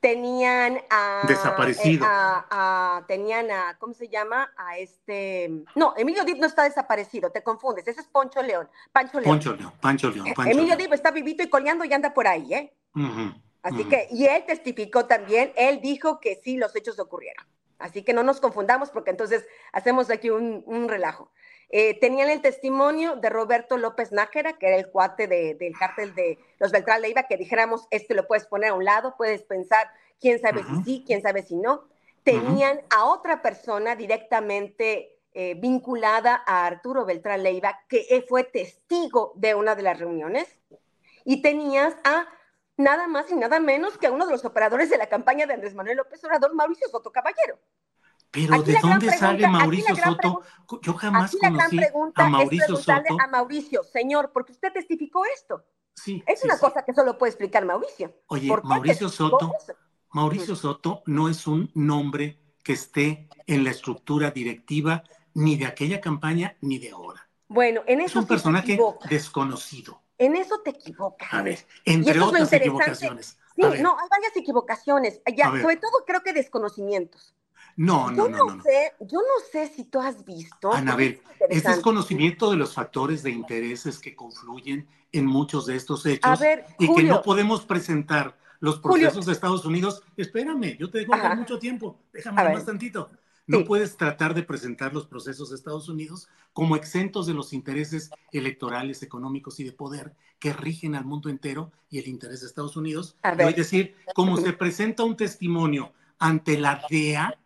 tenían 0.00 0.80
a 0.90 1.22
desaparecido, 1.26 2.04
eh, 2.04 2.08
a, 2.08 3.04
tenían 3.06 3.50
a 3.50 3.76
¿cómo 3.78 3.94
se 3.94 4.08
llama? 4.08 4.52
A 4.56 4.78
este, 4.78 5.64
no, 5.74 5.94
Emilio 5.96 6.24
Deep 6.24 6.38
no 6.38 6.46
está 6.46 6.64
desaparecido, 6.64 7.30
te 7.30 7.42
confundes, 7.42 7.86
ese 7.86 8.00
es 8.00 8.06
Poncho 8.06 8.42
León, 8.42 8.68
Pancho 8.92 9.20
León. 9.20 9.32
Poncho 9.32 9.54
León, 9.54 9.72
Pancho 9.80 10.10
León, 10.10 10.26
Pancho 10.34 10.50
Emilio 10.50 10.74
León. 10.74 10.78
Deep 10.78 10.92
está 10.94 11.10
vivito 11.10 11.42
y 11.42 11.48
coleando 11.48 11.84
y 11.84 11.92
anda 11.92 12.12
por 12.12 12.26
ahí, 12.26 12.52
¿eh? 12.54 12.72
Así 13.62 13.84
que, 13.84 14.08
y 14.10 14.26
él 14.26 14.44
testificó 14.46 15.06
también, 15.06 15.52
él 15.56 15.80
dijo 15.80 16.20
que 16.20 16.40
sí, 16.42 16.56
los 16.56 16.74
hechos 16.74 16.98
ocurrieron. 16.98 17.46
Así 17.78 18.02
que 18.02 18.12
no 18.12 18.22
nos 18.22 18.40
confundamos 18.40 18.90
porque 18.90 19.10
entonces 19.10 19.46
hacemos 19.72 20.10
aquí 20.10 20.30
un, 20.30 20.88
relajo. 20.88 21.30
Eh, 21.70 21.98
tenían 22.00 22.30
el 22.30 22.40
testimonio 22.40 23.16
de 23.16 23.28
Roberto 23.30 23.76
López 23.76 24.10
Nájera, 24.10 24.54
que 24.54 24.68
era 24.68 24.76
el 24.76 24.90
cuate 24.90 25.26
del 25.26 25.78
cártel 25.78 26.14
de 26.14 26.38
los 26.58 26.72
Beltrán 26.72 27.02
Leiva, 27.02 27.24
que 27.24 27.36
dijéramos, 27.36 27.86
este 27.90 28.14
lo 28.14 28.26
puedes 28.26 28.46
poner 28.46 28.70
a 28.70 28.74
un 28.74 28.84
lado, 28.84 29.14
puedes 29.16 29.42
pensar, 29.42 29.90
quién 30.20 30.40
sabe 30.40 30.62
si 30.64 30.84
sí, 30.84 31.04
quién 31.06 31.22
sabe 31.22 31.42
si 31.42 31.56
no. 31.56 31.84
Tenían 32.24 32.80
a 32.90 33.04
otra 33.04 33.42
persona 33.42 33.96
directamente 33.96 35.16
eh, 35.34 35.54
vinculada 35.54 36.42
a 36.46 36.66
Arturo 36.66 37.04
Beltrán 37.04 37.42
Leiva, 37.42 37.80
que 37.88 38.24
fue 38.28 38.44
testigo 38.44 39.32
de 39.36 39.54
una 39.54 39.74
de 39.74 39.82
las 39.82 39.98
reuniones. 39.98 40.58
Y 41.24 41.42
tenías 41.42 41.94
a 42.04 42.26
nada 42.78 43.06
más 43.06 43.30
y 43.30 43.34
nada 43.34 43.60
menos 43.60 43.98
que 43.98 44.06
a 44.06 44.12
uno 44.12 44.24
de 44.24 44.32
los 44.32 44.44
operadores 44.44 44.88
de 44.88 44.96
la 44.96 45.08
campaña 45.08 45.46
de 45.46 45.54
Andrés 45.54 45.74
Manuel 45.74 45.98
López 45.98 46.24
Obrador, 46.24 46.54
Mauricio 46.54 46.88
Soto 46.88 47.12
Caballero. 47.12 47.58
Pero 48.30 48.62
¿de 48.62 48.78
dónde 48.80 49.10
sale 49.10 49.46
Mauricio 49.48 49.96
Soto? 49.96 50.42
Yo 50.82 50.94
jamás 50.94 51.36
conocí 51.36 51.80
a 52.14 52.28
Mauricio 52.28 52.76
Soto. 52.76 53.16
A 53.22 53.26
Mauricio, 53.26 53.82
señor, 53.82 54.30
porque 54.32 54.52
usted 54.52 54.72
testificó 54.72 55.24
esto. 55.26 55.64
Sí, 55.94 56.22
es 56.26 56.44
una 56.44 56.58
cosa 56.58 56.84
que 56.84 56.94
solo 56.94 57.18
puede 57.18 57.30
explicar 57.30 57.64
Mauricio. 57.64 58.14
Oye, 58.28 58.48
Mauricio 58.62 59.08
Soto, 59.08 59.52
Mauricio 60.10 60.54
Soto 60.54 61.02
no 61.06 61.28
es 61.28 61.46
un 61.46 61.70
nombre 61.74 62.38
que 62.62 62.74
esté 62.74 63.28
en 63.46 63.64
la 63.64 63.70
estructura 63.70 64.30
directiva 64.30 65.02
ni 65.34 65.56
de 65.56 65.66
aquella 65.66 66.00
campaña 66.00 66.56
ni 66.60 66.78
de 66.78 66.90
ahora. 66.90 67.28
Bueno, 67.48 67.82
en 67.86 68.00
eso 68.00 68.18
es 68.18 68.22
un 68.24 68.28
personaje 68.28 68.78
desconocido. 69.08 70.02
En 70.18 70.36
eso 70.36 70.60
te 70.60 70.70
equivocas. 70.70 71.32
A 71.32 71.42
ver, 71.42 71.64
entre 71.84 72.20
otras 72.20 72.52
equivocaciones. 72.52 73.38
Sí, 73.54 73.62
no, 73.62 73.96
hay 73.98 74.08
varias 74.10 74.36
equivocaciones. 74.36 75.20
Ya, 75.36 75.46
sobre 75.46 75.76
todo 75.76 76.04
creo 76.06 76.22
que 76.22 76.32
desconocimientos. 76.32 77.34
No, 77.76 78.10
no, 78.10 78.16
yo 78.16 78.28
no, 78.28 78.56
no, 78.56 78.62
Sé, 78.62 78.94
yo 79.00 79.20
no 79.20 79.44
sé 79.52 79.68
si 79.68 79.84
tú 79.84 80.00
has 80.00 80.24
visto. 80.24 80.72
Ana, 80.72 80.94
a 80.94 80.96
ver, 80.96 81.20
es 81.48 81.62
desconocimiento 81.62 82.50
de 82.50 82.56
los 82.56 82.74
factores 82.74 83.22
de 83.22 83.30
intereses 83.30 84.00
que 84.00 84.16
confluyen 84.16 84.88
en 85.12 85.26
muchos 85.26 85.66
de 85.66 85.76
estos 85.76 86.04
hechos 86.04 86.40
y 86.78 86.92
que 86.92 87.02
no 87.04 87.22
podemos 87.22 87.64
presentar 87.64 88.36
los 88.60 88.80
procesos 88.80 89.26
de 89.26 89.32
Estados 89.32 89.64
Unidos. 89.64 90.02
Espérame, 90.16 90.76
yo 90.76 90.90
te 90.90 90.98
dejo 90.98 91.14
mucho 91.36 91.58
tiempo, 91.60 92.00
déjame 92.12 92.52
más 92.52 92.66
tantito. 92.66 93.10
No 93.48 93.64
puedes 93.64 93.96
tratar 93.96 94.34
de 94.34 94.42
presentar 94.42 94.92
los 94.94 95.06
procesos 95.06 95.50
de 95.50 95.56
Estados 95.56 95.88
Unidos 95.88 96.28
como 96.52 96.76
exentos 96.76 97.26
de 97.26 97.34
los 97.34 97.52
intereses 97.52 98.10
electorales, 98.30 99.02
económicos 99.02 99.58
y 99.58 99.64
de 99.64 99.72
poder 99.72 100.14
que 100.38 100.52
rigen 100.52 100.94
al 100.94 101.04
mundo 101.04 101.30
entero 101.30 101.72
y 101.90 101.98
el 101.98 102.08
interés 102.08 102.42
de 102.42 102.46
Estados 102.46 102.76
Unidos. 102.76 103.16
Es 103.22 103.56
decir, 103.56 103.96
como 104.14 104.36
se 104.36 104.52
presenta 104.52 105.02
un 105.02 105.16
testimonio 105.16 105.92
ante 106.18 106.58
la 106.58 106.82
DEA, 106.90 107.38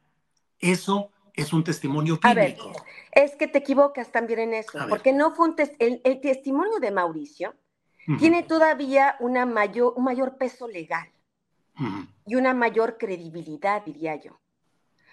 eso 0.59 1.11
es 1.35 1.53
un 1.53 1.65
testimonio. 1.65 2.19
A 2.23 2.35
ver, 2.35 2.57
es 3.13 3.37
que 3.37 3.47
te 3.47 3.59
equivocas 3.59 4.11
también 4.11 4.41
en 4.41 4.55
eso, 4.55 4.79
porque 4.89 5.13
no 5.13 5.35
fue 5.35 5.49
un 5.49 5.57
el, 5.79 6.21
testimonio 6.21 6.79
de 6.81 6.91
Mauricio 6.91 7.55
tiene 8.19 8.43
todavía 8.43 9.15
una 9.21 9.47
mayor, 9.47 9.95
un 9.97 10.05
mayor 10.05 10.37
peso 10.37 10.67
legal 10.67 11.09
y 12.27 12.35
una 12.35 12.53
mayor 12.53 12.99
credibilidad, 12.99 13.85
diría 13.85 14.17
yo. 14.17 14.42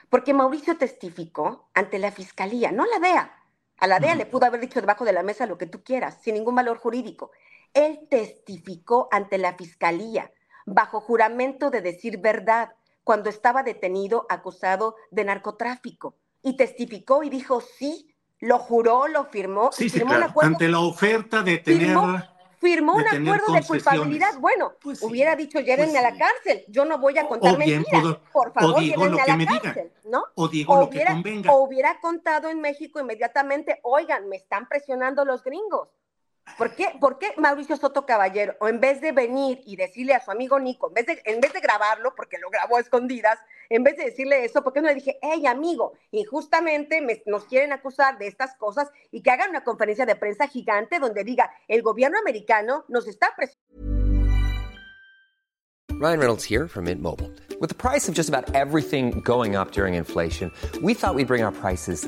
Porque 0.09 0.33
Mauricio 0.33 0.77
testificó 0.77 1.69
ante 1.73 1.99
la 1.99 2.11
fiscalía, 2.11 2.71
no 2.71 2.85
la 2.85 2.99
DEA. 2.99 3.35
A 3.79 3.87
la 3.87 3.99
DEA 3.99 4.15
le 4.15 4.25
pudo 4.25 4.45
haber 4.45 4.59
dicho 4.59 4.81
debajo 4.81 5.05
de 5.05 5.13
la 5.13 5.23
mesa 5.23 5.45
lo 5.45 5.57
que 5.57 5.65
tú 5.65 5.83
quieras, 5.83 6.17
sin 6.21 6.33
ningún 6.33 6.55
valor 6.55 6.77
jurídico. 6.77 7.31
Él 7.73 8.07
testificó 8.09 9.07
ante 9.11 9.37
la 9.37 9.53
fiscalía, 9.53 10.31
bajo 10.65 10.99
juramento 10.99 11.69
de 11.69 11.81
decir 11.81 12.17
verdad, 12.17 12.73
cuando 13.03 13.29
estaba 13.29 13.63
detenido 13.63 14.25
acusado 14.29 14.95
de 15.11 15.23
narcotráfico. 15.23 16.15
Y 16.41 16.57
testificó 16.57 17.23
y 17.23 17.29
dijo 17.29 17.61
sí, 17.61 18.15
lo 18.39 18.57
juró, 18.59 19.07
lo 19.07 19.25
firmó. 19.25 19.71
Sí, 19.71 19.89
sí, 19.89 20.01
claro. 20.01 20.33
Ante 20.41 20.67
la 20.67 20.79
oferta 20.79 21.41
de 21.41 21.57
tener 21.57 21.87
firmó 21.87 22.21
un 22.61 23.07
acuerdo 23.07 23.53
de 23.53 23.63
culpabilidad. 23.63 24.37
Bueno, 24.39 24.73
pues 24.81 25.01
hubiera 25.01 25.35
dicho, 25.35 25.59
llévenme 25.59 25.93
pues 25.93 26.03
a 26.05 26.11
la 26.11 26.17
cárcel. 26.17 26.65
Yo 26.67 26.85
no 26.85 26.97
voy 26.97 27.17
a 27.17 27.27
contar 27.27 27.57
mentiras. 27.57 28.17
Por 28.31 28.53
favor, 28.53 28.81
llévenme 28.81 29.21
a 29.21 29.37
la 29.37 29.45
cárcel. 29.45 29.91
¿no? 30.09 30.25
O 30.35 30.47
digo 30.47 30.75
lo 30.79 30.89
que 30.89 31.05
convenga. 31.05 31.53
O 31.53 31.63
hubiera 31.63 31.99
contado 31.99 32.49
en 32.49 32.59
México 32.61 32.99
inmediatamente, 32.99 33.79
oigan, 33.83 34.27
me 34.27 34.35
están 34.35 34.67
presionando 34.67 35.23
los 35.23 35.43
gringos. 35.43 35.89
¿Por 36.57 36.75
qué, 36.75 36.93
¿Por 36.99 37.17
qué 37.17 37.33
Mauricio 37.37 37.77
Soto 37.77 38.05
Caballero, 38.05 38.55
o 38.59 38.67
en 38.67 38.79
vez 38.79 39.01
de 39.01 39.11
venir 39.11 39.61
y 39.65 39.75
decirle 39.75 40.13
a 40.13 40.23
su 40.23 40.31
amigo 40.31 40.59
Nico, 40.59 40.87
en 40.89 40.93
vez 40.93 41.05
de, 41.05 41.21
en 41.25 41.39
vez 41.39 41.53
de 41.53 41.59
grabarlo, 41.59 42.13
porque 42.15 42.37
lo 42.37 42.49
grabó 42.49 42.77
a 42.77 42.81
escondidas, 42.81 43.39
en 43.69 43.83
vez 43.83 43.97
de 43.97 44.05
decirle 44.05 44.43
eso, 44.43 44.63
¿por 44.63 44.73
qué 44.73 44.81
no 44.81 44.87
le 44.87 44.95
dije, 44.95 45.19
hey 45.21 45.45
amigo, 45.45 45.93
injustamente 46.11 47.23
nos 47.25 47.45
quieren 47.45 47.71
acusar 47.71 48.17
de 48.17 48.27
estas 48.27 48.55
cosas 48.55 48.89
y 49.11 49.21
que 49.21 49.31
hagan 49.31 49.49
una 49.51 49.63
conferencia 49.63 50.05
de 50.05 50.15
prensa 50.15 50.47
gigante 50.47 50.99
donde 50.99 51.23
diga, 51.23 51.51
el 51.67 51.81
gobierno 51.81 52.17
americano 52.19 52.85
nos 52.87 53.07
está 53.07 53.33
presionando? 53.35 53.89
Ryan 55.99 56.19
Reynolds 56.19 56.45
here 56.45 56.65
from 56.69 56.85
Mint 56.85 57.01
Mobile. 57.01 57.29
With 57.59 57.67
the 57.67 57.75
price 57.75 58.07
of 58.07 58.15
just 58.15 58.29
about 58.29 58.55
everything 58.55 59.19
going 59.19 59.57
up 59.57 59.71
during 59.71 59.95
inflation, 59.95 60.49
we 60.81 60.93
thought 60.93 61.13
we'd 61.13 61.27
bring 61.27 61.43
our 61.43 61.51
prices 61.51 62.07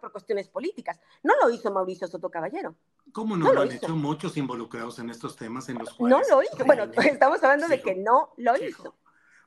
Por 0.00 0.12
cuestiones 0.12 0.48
políticas. 0.48 1.00
No 1.22 1.34
lo 1.42 1.50
hizo 1.50 1.70
Mauricio 1.70 2.06
Soto 2.06 2.30
Caballero. 2.30 2.74
¿Cómo 3.12 3.36
no, 3.36 3.46
no 3.46 3.52
lo, 3.52 3.60
han 3.62 3.72
hecho 3.72 3.94
muchos 3.94 4.36
involucrados 4.36 4.98
en 4.98 5.10
estos 5.10 5.36
temas 5.36 5.68
en 5.68 5.78
los 5.78 5.94
cuales... 5.94 6.18
No 6.28 6.36
lo 6.36 6.42
hizo. 6.42 6.64
Bueno, 6.64 6.84
estamos 7.04 7.42
hablando 7.42 7.68
de 7.68 7.82
que 7.82 7.94
no 7.94 8.32
lo 8.36 8.56
hizo. 8.56 8.96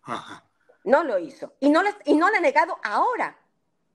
Ajá. 0.04 0.46
No 0.84 1.04
lo 1.04 1.18
hizo. 1.18 1.54
Y 1.60 1.70
no, 1.70 1.82
le, 1.82 1.92
y 2.06 2.16
no 2.16 2.30
le 2.30 2.38
ha 2.38 2.42
negado 2.42 2.78
ahora. 2.84 3.38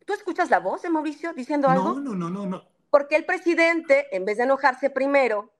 ¿Tú 0.05 0.13
escuchas 0.15 0.51
la 0.51 0.59
voz 0.59 0.83
de 0.83 0.91
Mauricio 0.91 1.33
diciendo 1.35 1.69
algo? 1.69 1.95
No, 1.95 2.15
no, 2.15 2.31
no, 2.31 2.47
no. 2.47 2.65
Porque 2.91 3.17
el 3.17 3.27
presidente, 3.27 4.07
en 4.17 4.25
vez 4.25 4.39
de 4.39 4.45
enojarse 4.45 4.89
primero 4.91 5.53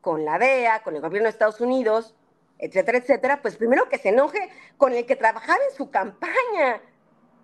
con 0.00 0.24
la 0.24 0.38
DEA, 0.38 0.82
con 0.82 0.94
el 0.94 1.00
gobierno 1.00 1.26
de 1.26 1.30
Estados 1.30 1.60
Unidos, 1.60 2.14
etcétera, 2.58 2.98
etcétera, 2.98 3.42
pues 3.42 3.56
primero 3.56 3.88
que 3.88 3.98
se 3.98 4.10
enoje 4.10 4.50
con 4.76 4.92
el 4.92 5.06
que 5.06 5.16
trabajaba 5.16 5.58
en 5.68 5.76
su 5.76 5.90
campaña, 5.90 6.80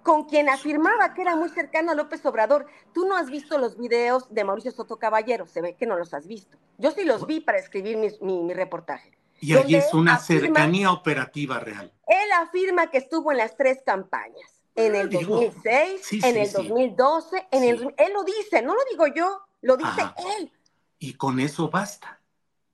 con 0.02 0.24
quien 0.24 0.48
afirmaba 0.48 1.14
que 1.14 1.22
era 1.22 1.36
muy 1.36 1.48
cercano 1.48 1.92
a 1.92 1.94
López 1.94 2.24
Obrador. 2.26 2.66
Tú 2.92 3.06
no 3.06 3.16
has 3.16 3.30
visto 3.30 3.58
los 3.58 3.78
videos 3.78 4.32
de 4.32 4.44
Mauricio 4.44 4.72
Soto 4.72 4.96
Caballero, 4.96 5.46
se 5.46 5.60
ve 5.60 5.74
que 5.74 5.86
no 5.86 5.96
los 5.96 6.14
has 6.14 6.26
visto. 6.26 6.58
Yo 6.78 6.90
sí 6.90 7.04
los 7.04 7.26
vi 7.26 7.40
para 7.40 7.58
escribir 7.58 7.96
mi, 8.20 8.54
reportaje. 8.54 9.16
Y 9.40 9.54
allí 9.54 9.74
es 9.74 9.92
una 9.92 10.18
cercanía 10.18 10.92
operativa 10.92 11.58
real. 11.58 11.92
Él 12.06 12.32
afirma 12.40 12.88
que 12.90 12.98
estuvo 12.98 13.32
en 13.32 13.38
las 13.38 13.56
tres 13.56 13.82
campañas 13.84 14.62
en 14.74 14.94
el 14.94 15.10
2006, 15.10 16.24
en 16.24 16.36
el 16.36 16.52
2012, 16.52 17.48
en 17.50 17.64
el, 17.64 17.94
él 17.96 18.12
lo 18.12 18.24
dice, 18.24 18.62
no 18.62 18.74
lo 18.74 18.80
digo 18.90 19.06
yo, 19.08 19.42
lo 19.60 19.76
dice 19.76 20.02
él. 20.38 20.52
Y 20.98 21.14
con 21.14 21.40
eso 21.40 21.68
basta. 21.68 22.20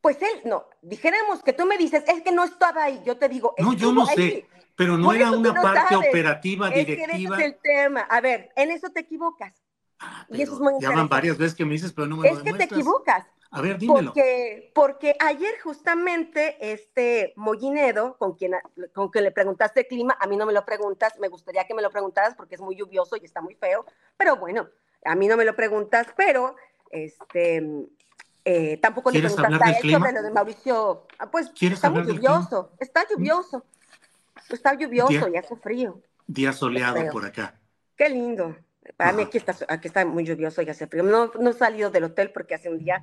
Pues 0.01 0.23
él, 0.23 0.43
no, 0.45 0.67
dijéramos 0.81 1.43
que 1.43 1.53
tú 1.53 1.67
me 1.67 1.77
dices, 1.77 2.05
es 2.07 2.23
que 2.23 2.31
no 2.31 2.45
estaba 2.45 2.85
ahí, 2.85 3.03
yo 3.05 3.17
te 3.19 3.29
digo. 3.29 3.55
No, 3.59 3.73
yo 3.73 3.93
no 3.93 4.07
sé, 4.07 4.47
pero 4.79 4.97
no 4.97 5.13
era 5.13 5.33
una 5.33 5.53
parte 5.53 5.97
operativa, 5.97 6.71
directiva. 6.71 7.35
Es 7.35 7.43
que 7.43 7.47
es 7.47 7.53
el 7.53 7.59
tema. 7.61 8.03
A 8.03 8.21
ver, 8.21 8.53
en 8.55 8.71
eso 8.71 8.91
te 8.91 9.01
equivocas. 9.01 9.53
Ah, 9.99 10.25
y 10.31 10.41
eso 10.41 10.55
es 10.55 10.61
muy 10.61 10.75
ya 10.81 10.91
van 10.91 11.09
varias 11.09 11.37
veces 11.37 11.57
que 11.57 11.65
me 11.65 11.73
dices, 11.73 11.93
pero 11.93 12.07
no 12.07 12.19
me 12.19 12.29
Es 12.29 12.39
que 12.39 12.53
te 12.53 12.63
equivocas. 12.63 13.27
A 13.51 13.61
ver, 13.61 13.77
dímelo. 13.77 14.13
Porque, 14.13 14.71
porque 14.73 15.17
ayer 15.19 15.59
justamente 15.65 16.57
este 16.61 17.33
Mollinedo, 17.35 18.17
con 18.19 18.37
quien, 18.37 18.53
con 18.95 19.09
quien 19.09 19.25
le 19.25 19.33
preguntaste 19.33 19.81
el 19.81 19.87
clima, 19.89 20.17
a 20.21 20.29
mí 20.29 20.37
no 20.37 20.47
me 20.47 20.53
lo 20.53 20.65
preguntas, 20.65 21.19
me 21.19 21.27
gustaría 21.27 21.65
que 21.65 21.75
me 21.75 21.83
lo 21.83 21.91
preguntaras 21.91 22.37
porque 22.37 22.55
es 22.55 22.61
muy 22.61 22.77
lluvioso 22.77 23.17
y 23.17 23.25
está 23.25 23.41
muy 23.41 23.57
feo, 23.57 23.85
pero 24.17 24.37
bueno, 24.37 24.69
a 25.05 25.17
mí 25.17 25.27
no 25.27 25.37
me 25.37 25.45
lo 25.45 25.57
preguntas, 25.57 26.07
pero 26.17 26.55
este, 26.91 27.69
eh, 28.45 28.77
tampoco 28.77 29.11
le 29.11 29.23
preguntaste 29.23 29.65
a 29.65 29.71
él 29.73 29.91
sobre 29.91 30.13
lo 30.13 30.23
de 30.23 30.31
Mauricio. 30.31 31.07
Ah, 31.19 31.29
pues 31.29 31.51
está 31.61 31.91
muy 31.91 32.05
lluvioso, 32.05 32.71
está 32.79 33.05
lluvioso, 33.09 33.09
está 33.09 33.09
lluvioso 33.09 33.65
y 35.29 35.37
hace 35.37 35.57
frío. 35.57 36.01
Día 36.27 36.53
soleado 36.53 37.11
por 37.11 37.25
acá. 37.25 37.59
Qué 37.97 38.09
lindo. 38.09 38.57
Para 38.97 39.13
mí 39.13 39.23
aquí 39.23 39.39
está, 39.39 39.55
aquí 39.69 39.89
está 39.89 40.05
muy 40.07 40.25
lluvioso 40.25 40.63
y 40.63 40.71
hace 40.71 40.87
frío. 40.87 41.03
No, 41.03 41.31
no 41.39 41.51
he 41.51 41.53
salido 41.53 41.91
del 41.91 42.05
hotel 42.05 42.31
porque 42.33 42.55
hace 42.55 42.71
un 42.71 42.79
día 42.79 43.03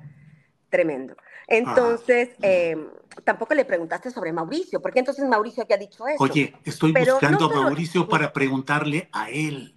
tremendo. 0.68 1.16
Entonces, 1.46 2.30
em, 2.42 2.88
tampoco 3.24 3.54
le 3.54 3.64
preguntaste 3.64 4.10
sobre 4.10 4.32
Mauricio, 4.32 4.82
porque 4.82 4.98
entonces 4.98 5.24
Mauricio 5.26 5.62
había 5.62 5.76
dicho 5.76 6.06
eso. 6.08 6.22
Oye, 6.22 6.54
estoy 6.64 6.92
buscando 6.92 7.46
a 7.46 7.62
Mauricio 7.62 8.08
para 8.08 8.32
preguntarle 8.32 9.08
a 9.12 9.30
él. 9.30 9.74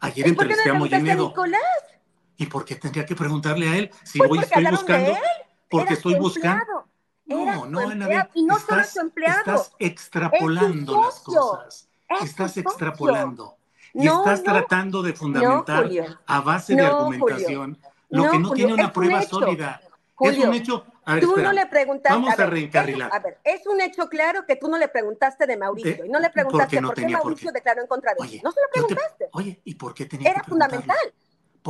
Ayer 0.00 0.28
entrevisté 0.28 0.70
a 0.70 0.74
Mollinedo. 0.74 1.32
¿Y 2.36 2.46
por 2.46 2.64
qué 2.64 2.74
tendría 2.74 3.06
que 3.06 3.16
preguntarle 3.16 3.68
a 3.68 3.76
él? 3.76 3.90
Si 4.04 4.18
pues 4.18 4.30
hoy 4.30 4.38
estoy 4.40 4.66
buscando. 4.66 5.14
Porque 5.68 5.94
estoy 5.94 6.14
buscando. 6.16 6.88
No, 7.26 7.66
no, 7.66 7.80
Ana, 7.80 8.30
y 8.34 8.44
no 8.44 8.56
estás, 8.56 8.90
solo 8.90 9.08
empleado. 9.08 9.38
Estás 9.38 9.72
extrapolando 9.78 11.02
las 11.02 11.20
cosas. 11.20 11.88
estás 12.22 12.56
extrapolando. 12.56 13.56
Y 13.92 14.06
estás 14.06 14.42
tratando 14.42 15.02
de 15.02 15.12
fundamentar 15.12 15.88
a 16.26 16.40
base 16.40 16.74
de 16.74 16.82
argumentación 16.82 17.78
lo 18.08 18.30
que 18.30 18.38
no 18.38 18.50
tiene 18.52 18.74
una 18.74 18.92
prueba 18.92 19.22
sólida. 19.22 19.80
es 20.20 20.38
un 20.38 20.54
hecho. 20.54 20.84
tú 21.20 21.36
no 21.36 21.52
le 21.52 21.66
preguntaste. 21.66 22.16
Vamos 22.16 22.38
a, 22.38 22.46
reencarrilar. 22.46 23.10
a 23.12 23.18
ver, 23.18 23.38
es 23.42 23.66
un 23.66 23.80
hecho 23.80 24.08
claro 24.08 24.46
que 24.46 24.56
tú 24.56 24.68
no 24.68 24.78
le 24.78 24.88
preguntaste 24.88 25.46
de 25.46 25.56
Mauricio 25.56 26.04
y 26.04 26.08
no 26.08 26.20
le 26.20 26.30
preguntaste 26.30 26.80
por 26.80 26.94
qué, 26.94 27.08
Mauricio 27.08 27.50
declaró 27.52 27.82
en 27.82 27.88
contra 27.88 28.14
de 28.14 28.24
él. 28.24 28.40
No 28.44 28.52
se 28.52 28.60
lo 28.60 28.68
preguntaste. 28.72 29.28
oye, 29.32 29.60
¿y 29.64 29.74
por 29.74 29.94
qué 29.94 30.06
tenía 30.06 30.30
Era 30.30 30.44
fundamental. 30.44 30.96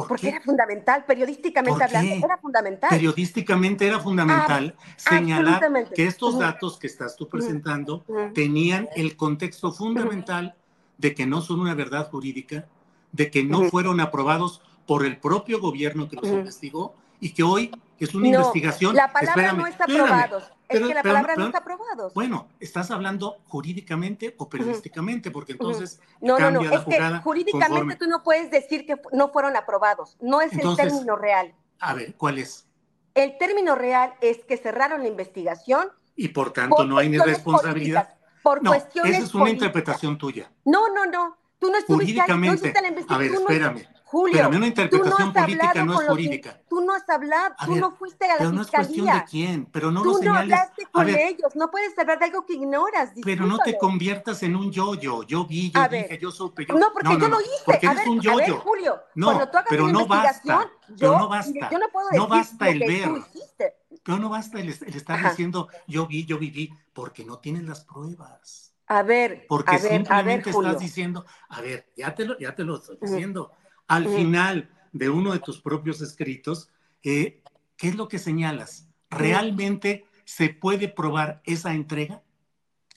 Porque 0.05 0.29
era 0.29 0.41
fundamental, 0.41 1.05
periodísticamente 1.07 1.85
hablando, 1.85 2.27
era 2.27 2.39
fundamental. 2.39 2.91
Periodísticamente 2.91 3.87
era 3.87 4.01
fundamental 4.01 4.75
señalar 4.97 5.63
que 5.95 6.07
estos 6.07 6.39
datos 6.39 6.79
que 6.79 6.87
estás 6.87 7.17
tú 7.17 7.29
presentando 7.29 8.05
tenían 8.35 8.89
el 8.97 9.17
contexto 9.17 9.73
fundamental 9.73 10.55
de 10.99 11.15
que 11.15 11.27
no 11.27 11.41
son 11.41 11.61
una 11.61 11.75
verdad 11.75 12.11
jurídica, 12.11 12.67
de 13.13 13.31
que 13.31 13.45
no 13.45 13.65
fueron 13.71 14.01
aprobados 14.01 14.61
por 14.87 15.05
el 15.05 15.19
propio 15.19 15.61
gobierno 15.61 16.09
que 16.09 16.17
los 16.17 16.27
investigó 16.27 16.95
y 17.21 17.31
que 17.31 17.43
hoy 17.43 17.71
es 18.05 18.15
una 18.15 18.29
investigación. 18.29 18.95
La 18.95 19.13
palabra 19.13 19.53
no 19.53 19.67
está 19.67 19.85
aprobados. 19.85 20.45
es 20.69 20.81
que 20.81 20.95
la 20.95 21.03
palabra 21.03 21.37
no 21.37 21.47
está 21.47 21.59
aprobados. 21.59 22.15
Bueno, 22.15 22.49
estás 22.61 22.91
hablando 22.91 23.39
jurídicamente 23.47 24.35
o 24.39 24.49
periodísticamente, 24.49 25.31
porque 25.31 25.53
entonces 25.53 26.01
no, 26.21 26.39
no, 26.39 26.51
no, 26.51 26.63
es 26.63 26.81
que 26.81 27.19
jurídicamente 27.23 27.97
tú 27.97 28.07
no 28.07 28.23
puedes 28.23 28.51
decir 28.51 28.87
que 28.87 28.97
no 29.13 29.29
fueron 29.29 29.57
aprobados. 29.57 30.17
No 30.21 30.41
es 30.41 30.53
el 30.53 30.77
término 30.77 31.17
real. 31.17 31.55
A 31.81 31.95
ver, 31.95 32.15
¿cuál 32.17 32.39
es? 32.39 32.67
El 33.15 33.39
término 33.39 33.75
real 33.75 34.15
es 34.21 34.45
que 34.45 34.57
cerraron 34.57 35.03
la 35.03 35.09
investigación. 35.09 35.89
Y 36.17 36.29
por 36.29 36.53
tanto 36.53 36.85
no 36.85 36.99
hay 36.99 37.09
ni 37.09 37.19
responsabilidad. 37.19 38.15
por 38.43 38.61
cuestiones. 38.63 39.17
Esa 39.17 39.25
es 39.25 39.35
una 39.35 39.51
interpretación 39.51 40.19
tuya. 40.19 40.51
No, 40.65 40.89
no, 40.93 41.07
no. 41.07 41.37
Tú 41.59 41.71
no 41.71 41.79
estuviste 41.79 42.21
ahí, 42.21 42.29
no 42.29 42.41
la 42.41 42.47
investigación. 42.47 43.05
A 43.09 43.19
ver, 43.19 43.33
espérame. 43.33 43.96
Julio, 44.09 44.49
una 44.49 44.69
interpretación 44.69 45.33
política 45.33 45.85
no 45.85 46.01
es 46.01 46.09
jurídica. 46.09 46.61
tú 46.69 46.81
no 46.81 46.95
has 46.95 47.09
hablado, 47.09 47.57
tú 47.65 47.75
no 47.75 47.91
fuiste 47.91 48.25
a 48.25 48.29
la 48.29 48.35
pero 48.39 48.51
fiscalía. 48.51 48.57
no 48.57 48.63
es 48.63 48.71
cuestión 48.71 49.07
de 49.07 49.25
quién, 49.29 49.67
pero 49.67 49.91
no 49.91 50.03
tú 50.03 50.11
lo 50.11 50.15
señales. 50.19 50.49
no 50.49 50.55
hablaste 50.55 50.87
con 50.93 51.09
ellos, 51.09 51.57
no 51.57 51.71
puedes 51.73 51.99
hablar 51.99 52.21
de 52.21 52.27
algo 52.27 52.47
que 52.47 52.53
ignoras. 52.53 53.11
Pero 53.25 53.47
no 53.47 53.59
te 53.59 53.77
conviertas 53.77 54.45
en 54.45 54.55
un 54.55 54.71
yo-yo. 54.71 55.25
Yo 55.25 55.45
vi, 55.45 55.73
yo 55.73 55.89
dije, 55.89 56.19
yo 56.23 56.31
supe, 56.31 56.67
yo. 56.67 56.79
No, 56.79 56.93
porque 56.93 57.19
yo 57.19 57.27
lo 57.27 57.41
hice. 57.41 57.51
Porque 57.65 57.87
eres 57.87 58.07
un 58.07 58.21
yo-yo. 58.21 58.45
A 58.45 58.47
ver, 58.47 58.51
Julio, 58.53 59.03
no, 59.17 59.27
cuando 59.27 59.49
tú 59.49 59.57
hagas 59.57 59.71
pero 59.71 59.85
una 59.85 59.93
no 59.93 60.01
investigación, 60.03 60.59
basta. 60.59 60.87
yo, 60.87 60.97
pero 60.97 61.19
no 61.19 61.29
basta. 61.29 61.71
Yo 61.73 61.79
no 61.81 61.89
puedo 61.89 62.09
decir 62.09 62.21
no 62.21 62.29
basta 62.29 62.69
el 62.69 62.79
ver. 62.79 63.05
Tú 63.09 63.17
hiciste. 63.17 63.75
Pero 64.05 64.19
no 64.19 64.29
basta 64.29 64.61
el, 64.61 64.69
estar 64.69 65.31
diciendo 65.31 65.69
yo 65.89 66.07
vi, 66.07 66.25
yo 66.25 66.39
viví, 66.39 66.73
porque 66.93 67.25
no 67.25 67.41
tienes 67.41 67.65
las 67.65 67.85
pruebas. 67.85 68.73
A 68.87 69.03
ver, 69.03 69.47
porque 69.49 69.75
a 69.75 69.79
ver, 69.79 69.91
simplemente 69.91 70.51
a 70.51 70.53
ver, 70.53 70.67
estás 70.67 70.79
diciendo, 70.79 71.27
a 71.49 71.61
ver, 71.61 71.91
ya 71.97 72.15
te 72.15 72.25
lo, 72.25 72.39
ya 72.39 72.55
te 72.55 72.63
lo 72.63 72.77
estoy 72.77 72.99
diciendo. 73.01 73.51
Al 73.89 74.09
final 74.09 74.71
de 74.93 75.11
uno 75.11 75.33
de 75.33 75.39
tus 75.39 75.61
propios 75.61 76.01
escritos, 76.01 76.71
eh, 77.03 77.43
¿qué 77.77 77.89
es 77.89 77.97
lo 77.97 78.09
que 78.09 78.19
señalas? 78.19 78.89
¿Realmente 79.11 80.07
se 80.25 80.49
puede 80.49 80.89
probar 80.89 81.41
esa 81.45 81.73
entrega? 81.73 82.23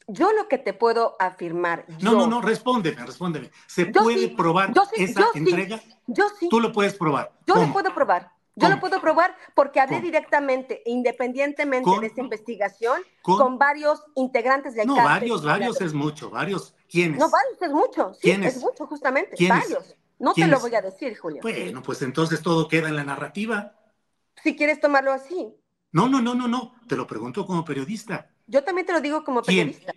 Yo 0.07 0.31
lo 0.33 0.47
que 0.47 0.57
te 0.57 0.73
puedo 0.73 1.15
afirmar. 1.19 1.85
No, 2.01 2.13
no, 2.13 2.25
no, 2.25 2.41
respóndeme, 2.41 3.05
respóndeme. 3.05 3.51
¿Se 3.67 3.85
puede 3.85 4.29
probar 4.29 4.73
esa 4.95 5.27
entrega? 5.35 5.79
yo 6.07 6.27
sí. 6.39 6.49
Tú 6.49 6.59
lo 6.59 6.71
puedes 6.71 6.95
probar. 6.95 7.31
Yo 7.45 7.55
lo 7.55 7.71
puedo 7.71 7.93
probar. 7.93 8.31
Yo 8.55 8.69
lo 8.69 8.79
puedo 8.79 8.99
probar 8.99 9.35
porque 9.55 9.79
hablé 9.79 10.01
directamente, 10.01 10.81
independientemente 10.85 11.89
de 12.01 12.07
esa 12.07 12.21
investigación, 12.21 13.01
con, 13.21 13.57
varios 13.57 14.03
integrantes 14.15 14.75
del 14.75 14.87
No, 14.87 14.95
varios, 14.95 15.45
varios 15.45 15.79
es 15.79 15.93
mucho, 15.93 16.29
varios. 16.29 16.75
¿Quiénes? 16.89 17.19
No, 17.19 17.29
varios 17.29 17.61
es 17.61 17.71
mucho, 17.71 18.13
sí, 18.15 18.21
¿Quiénes? 18.21 18.57
es 18.57 18.61
mucho, 18.61 18.85
justamente, 18.87 19.35
varios. 19.47 19.95
No 20.19 20.33
te 20.33 20.47
lo 20.47 20.59
voy 20.59 20.75
a 20.75 20.81
decir, 20.81 21.17
Julio. 21.17 21.41
Bueno, 21.41 21.81
pues 21.81 22.01
entonces 22.01 22.41
todo 22.41 22.67
queda 22.67 22.89
en 22.89 22.95
la 22.95 23.03
narrativa. 23.03 23.73
Si 24.43 24.55
quieres 24.55 24.79
tomarlo 24.79 25.11
así. 25.11 25.55
No, 25.91 26.07
no, 26.07 26.21
no, 26.21 26.35
no, 26.35 26.47
no. 26.47 26.75
Te 26.87 26.95
lo 26.95 27.07
pregunto 27.07 27.45
como 27.45 27.65
periodista. 27.65 28.29
Yo 28.45 28.63
también 28.63 28.85
te 28.85 28.93
lo 28.93 29.01
digo 29.01 29.23
como 29.23 29.41
periodista. 29.41 29.93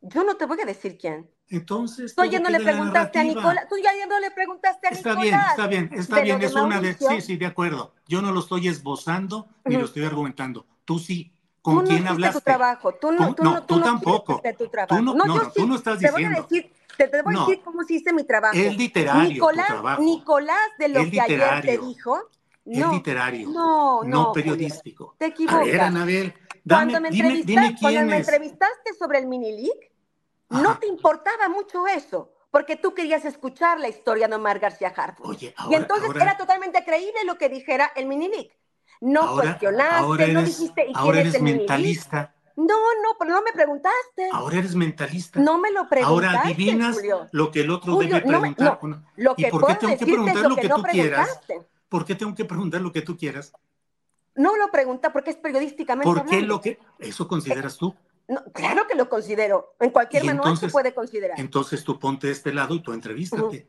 Yo 0.00 0.24
no 0.24 0.36
te 0.36 0.44
voy 0.44 0.60
a 0.60 0.66
decir 0.66 0.98
quién. 0.98 1.30
Entonces. 1.48 2.14
Tú 2.14 2.24
ya 2.24 2.40
no 2.40 2.50
le 2.50 2.60
preguntaste 2.60 3.18
a 3.18 3.24
Nicolás. 3.24 3.66
Tú 3.68 3.76
ya 3.82 3.92
no 4.06 4.20
le 4.20 4.30
preguntaste 4.30 4.88
a 4.88 4.90
está 4.90 5.14
Nicolás. 5.14 5.50
Está 5.50 5.66
bien, 5.66 5.90
está 5.92 5.96
bien, 5.96 6.00
está 6.00 6.20
bien. 6.20 6.42
Es 6.42 6.54
una 6.54 6.80
de. 6.80 6.94
Sí, 6.94 7.20
sí, 7.20 7.36
de 7.36 7.46
acuerdo. 7.46 7.94
Yo 8.06 8.20
no 8.20 8.32
lo 8.32 8.40
estoy 8.40 8.68
esbozando 8.68 9.48
ni 9.64 9.76
lo 9.76 9.84
estoy 9.84 10.04
argumentando. 10.04 10.66
Tú 10.84 10.98
sí. 10.98 11.30
¿Con 11.62 11.78
tú 11.78 11.90
quién 11.90 12.04
no 12.04 12.10
hablaste? 12.10 12.40
Tu 12.40 12.44
trabajo. 12.44 12.94
Tú 12.94 13.12
no, 13.12 13.34
tú 13.34 13.42
no, 13.42 13.62
tú, 13.64 13.80
tampoco. 13.80 14.42
Tu 14.58 14.68
trabajo. 14.68 14.96
Tú 14.96 15.02
no, 15.02 15.14
no, 15.14 15.24
no, 15.24 15.50
tú 15.50 15.66
no 15.66 15.76
estás 15.76 15.98
diciendo. 15.98 16.18
Te 16.18 16.24
voy 16.24 16.36
a 16.36 16.42
decir, 16.42 16.72
te, 16.96 17.08
te 17.08 17.22
voy 17.22 17.36
a 17.36 17.40
decir 17.40 17.60
cómo 17.62 17.82
se 17.84 17.94
hice 17.94 18.12
mi 18.12 18.24
trabajo. 18.24 18.56
Es 18.56 18.76
literario. 18.76 19.28
Nicolás, 19.28 19.66
trabajo. 19.66 20.02
Nicolás 20.02 20.70
de 20.78 20.88
lo 20.88 21.10
que 21.10 21.20
ayer 21.20 21.62
te 21.62 21.78
dijo. 21.78 22.28
No, 22.64 22.86
es 22.86 22.92
literario. 22.94 23.48
No, 23.50 24.02
no. 24.04 24.08
No 24.08 24.32
periodístico. 24.32 25.14
Te 25.18 25.26
equivocas. 25.26 25.60
A 25.60 25.64
ver, 25.64 25.80
Anabel, 25.80 26.34
dame, 26.64 26.92
cuando 26.92 27.00
me 27.00 27.10
dime, 27.10 27.42
dime 27.44 27.74
quién 27.74 27.76
cuando 27.78 28.10
me 28.10 28.16
es. 28.18 28.28
entrevistaste 28.28 28.94
sobre 28.98 29.18
el 29.18 29.26
mini 29.26 29.52
league, 29.52 29.92
no 30.48 30.78
te 30.78 30.86
importaba 30.86 31.48
mucho 31.48 31.86
eso 31.86 32.30
porque 32.54 32.76
tú 32.76 32.94
querías 32.94 33.24
escuchar 33.24 33.80
la 33.80 33.88
historia 33.88 34.28
de 34.28 34.36
Omar 34.36 34.60
García 34.60 34.92
Harfuch. 34.96 35.26
Oye, 35.26 35.54
y 35.68 35.74
entonces 35.74 36.08
era 36.14 36.36
totalmente 36.36 36.84
creíble 36.84 37.24
lo 37.26 37.36
que 37.36 37.48
dijera 37.48 37.90
el 37.96 38.06
Minilic. 38.06 38.56
no 39.00 39.22
ahora, 39.22 39.42
cuestionaste, 39.42 39.96
ahora 39.96 40.26
no 40.28 40.42
dijiste, 40.44 40.82
¿y 40.82 40.84
quién 40.84 40.96
ahora 40.96 41.18
es 41.18 41.26
eres 41.26 41.34
el 41.34 41.42
mentalista. 41.42 42.33
No, 42.56 42.74
no, 43.02 43.16
pero 43.18 43.32
no 43.32 43.42
me 43.42 43.52
preguntaste. 43.52 44.28
Ahora 44.32 44.58
eres 44.58 44.74
mentalista. 44.74 45.40
No 45.40 45.58
me 45.58 45.72
lo 45.72 45.88
preguntaste, 45.88 46.26
Ahora 46.26 46.42
adivinas 46.42 46.96
Julio. 46.96 47.28
lo 47.32 47.50
que 47.50 47.60
el 47.62 47.70
otro 47.70 47.94
Julio, 47.94 48.14
debe 48.14 48.26
preguntar. 48.26 48.66
no, 48.66 48.78
¿o 48.80 48.88
no? 48.88 49.04
Lo 49.16 49.34
¿Y 49.36 49.44
por 49.46 49.66
qué 49.66 49.74
tengo 49.74 49.98
que 49.98 50.06
preguntar 50.06 50.48
lo 50.48 50.56
que 50.56 50.68
tú 50.68 50.82
quieras? 50.82 51.40
¿Por 51.88 52.04
qué 52.04 52.14
tengo 52.14 52.34
que 52.34 52.44
preguntar 52.44 52.80
lo 52.80 52.92
que 52.92 53.02
tú 53.02 53.16
quieras? 53.16 53.52
No 54.36 54.56
lo 54.56 54.70
pregunta 54.70 55.12
porque 55.12 55.30
es 55.30 55.36
periodísticamente 55.36 56.04
¿Por 56.04 56.26
qué 56.26 56.42
lo 56.42 56.60
que 56.60 56.78
eso 56.98 57.28
consideras 57.28 57.76
tú? 57.76 57.94
No, 58.26 58.42
claro 58.52 58.86
que 58.86 58.94
lo 58.94 59.08
considero. 59.08 59.74
En 59.80 59.90
cualquier 59.90 60.24
manual 60.24 60.56
se 60.56 60.68
puede 60.68 60.94
considerar. 60.94 61.38
Entonces 61.38 61.84
tú 61.84 61.98
ponte 61.98 62.28
de 62.28 62.32
este 62.32 62.52
lado 62.52 62.74
y 62.74 62.80
tú 62.80 62.92
entrevístate. 62.92 63.66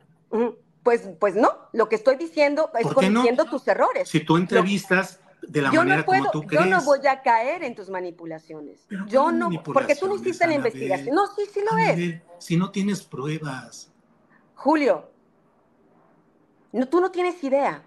Pues, 0.84 1.10
pues 1.19 1.36
no, 1.36 1.52
lo 1.74 1.89
que 1.89 1.95
estoy 1.95 2.15
diciendo 2.15 2.69
es 2.80 2.86
conociendo 2.93 3.45
tus 3.45 3.67
errores. 3.67 4.08
Si 4.08 4.19
tú 4.19 4.38
entrevistas 4.38 5.19
de 5.47 5.62
la 5.62 5.71
yo 5.71 5.79
manera 5.79 5.97
no 5.97 6.05
puedo, 6.05 6.25
como 6.31 6.45
tú 6.45 6.49
yo 6.51 6.65
no 6.65 6.81
voy 6.84 7.05
a 7.08 7.21
caer 7.21 7.63
en 7.63 7.75
tus 7.75 7.89
manipulaciones. 7.89 8.86
Pero 8.88 9.05
Yo 9.08 9.23
¿cuáles 9.23 9.39
no, 9.39 9.63
porque 9.63 9.95
tú 9.95 10.08
no 10.08 10.15
hiciste 10.15 10.47
la 10.47 10.53
investigación. 10.55 11.15
No, 11.15 11.27
sí, 11.36 11.43
sí 11.53 11.62
lo 11.69 11.77
es. 11.77 12.21
Si 12.39 12.58
no 12.58 12.71
tienes 12.71 13.03
pruebas, 13.03 13.91
Julio, 14.55 15.10
no, 16.71 16.88
tú 16.88 16.99
no 16.99 17.12
tienes 17.12 17.43
idea. 17.43 17.84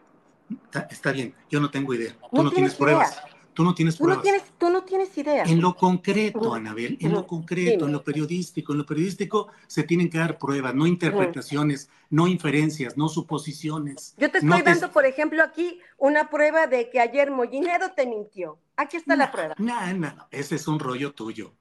está, 0.64 0.81
está 0.90 1.12
bien, 1.12 1.35
yo 1.51 1.61
no 1.61 1.71
tengo 1.71 1.92
idea. 1.94 2.12
Tú 2.12 2.29
No 2.33 2.42
no, 2.44 2.51
tienes 2.51 2.75
tienes 2.75 2.75
pruebas. 2.77 3.12
idea. 3.12 3.38
Tú 3.59 3.64
no 3.64 3.75
tienes 3.75 3.97
Tú 3.97 4.05
pruebas. 4.05 4.18
no 4.18 4.23
tienes, 4.23 4.42
tú 4.57 4.71
no 4.71 4.85
tienes 4.85 5.18
idea. 5.18 5.42
En 5.42 5.61
lo 5.61 5.75
concreto. 5.75 6.55
Anabel, 6.55 6.97
en 7.01 7.11
lo 7.12 7.27
concreto, 7.27 7.87
en 7.87 7.92
lo 7.92 8.05
periodístico, 8.05 8.71
en 8.71 8.79
lo 8.79 8.87
periodístico 8.87 9.49
se 9.66 9.83
tienen 9.83 10.09
que 10.09 10.16
dar 10.18 10.38
pruebas, 10.38 10.77
no 10.77 10.87
interpretaciones, 10.87 11.90
no 12.09 12.29
inferencias, 12.29 12.97
no 12.97 13.09
suposiciones. 13.09 14.14
Yo 14.16 14.31
te 14.31 14.42
No 14.42 14.55
estoy 14.55 14.73
dando, 14.73 14.92
por 14.92 15.07
ejemplo, 15.07 15.42
aquí 15.42 15.81
una 15.97 16.31
prueba 16.31 16.68
de 16.68 16.88
que 16.88 17.01
ayer 17.01 17.33
Mollinedo 17.33 17.90
te 17.97 18.07
mintió. 18.07 18.61
Aquí 18.77 18.97
está 18.97 19.16
la 19.16 19.33
prueba. 19.33 19.57
No, 19.59 19.92
no, 19.94 20.14
no, 20.14 20.29
ese 20.31 20.55
es 20.55 20.68
un 20.68 20.79
rollo 20.79 21.12
tuyo. 21.12 21.53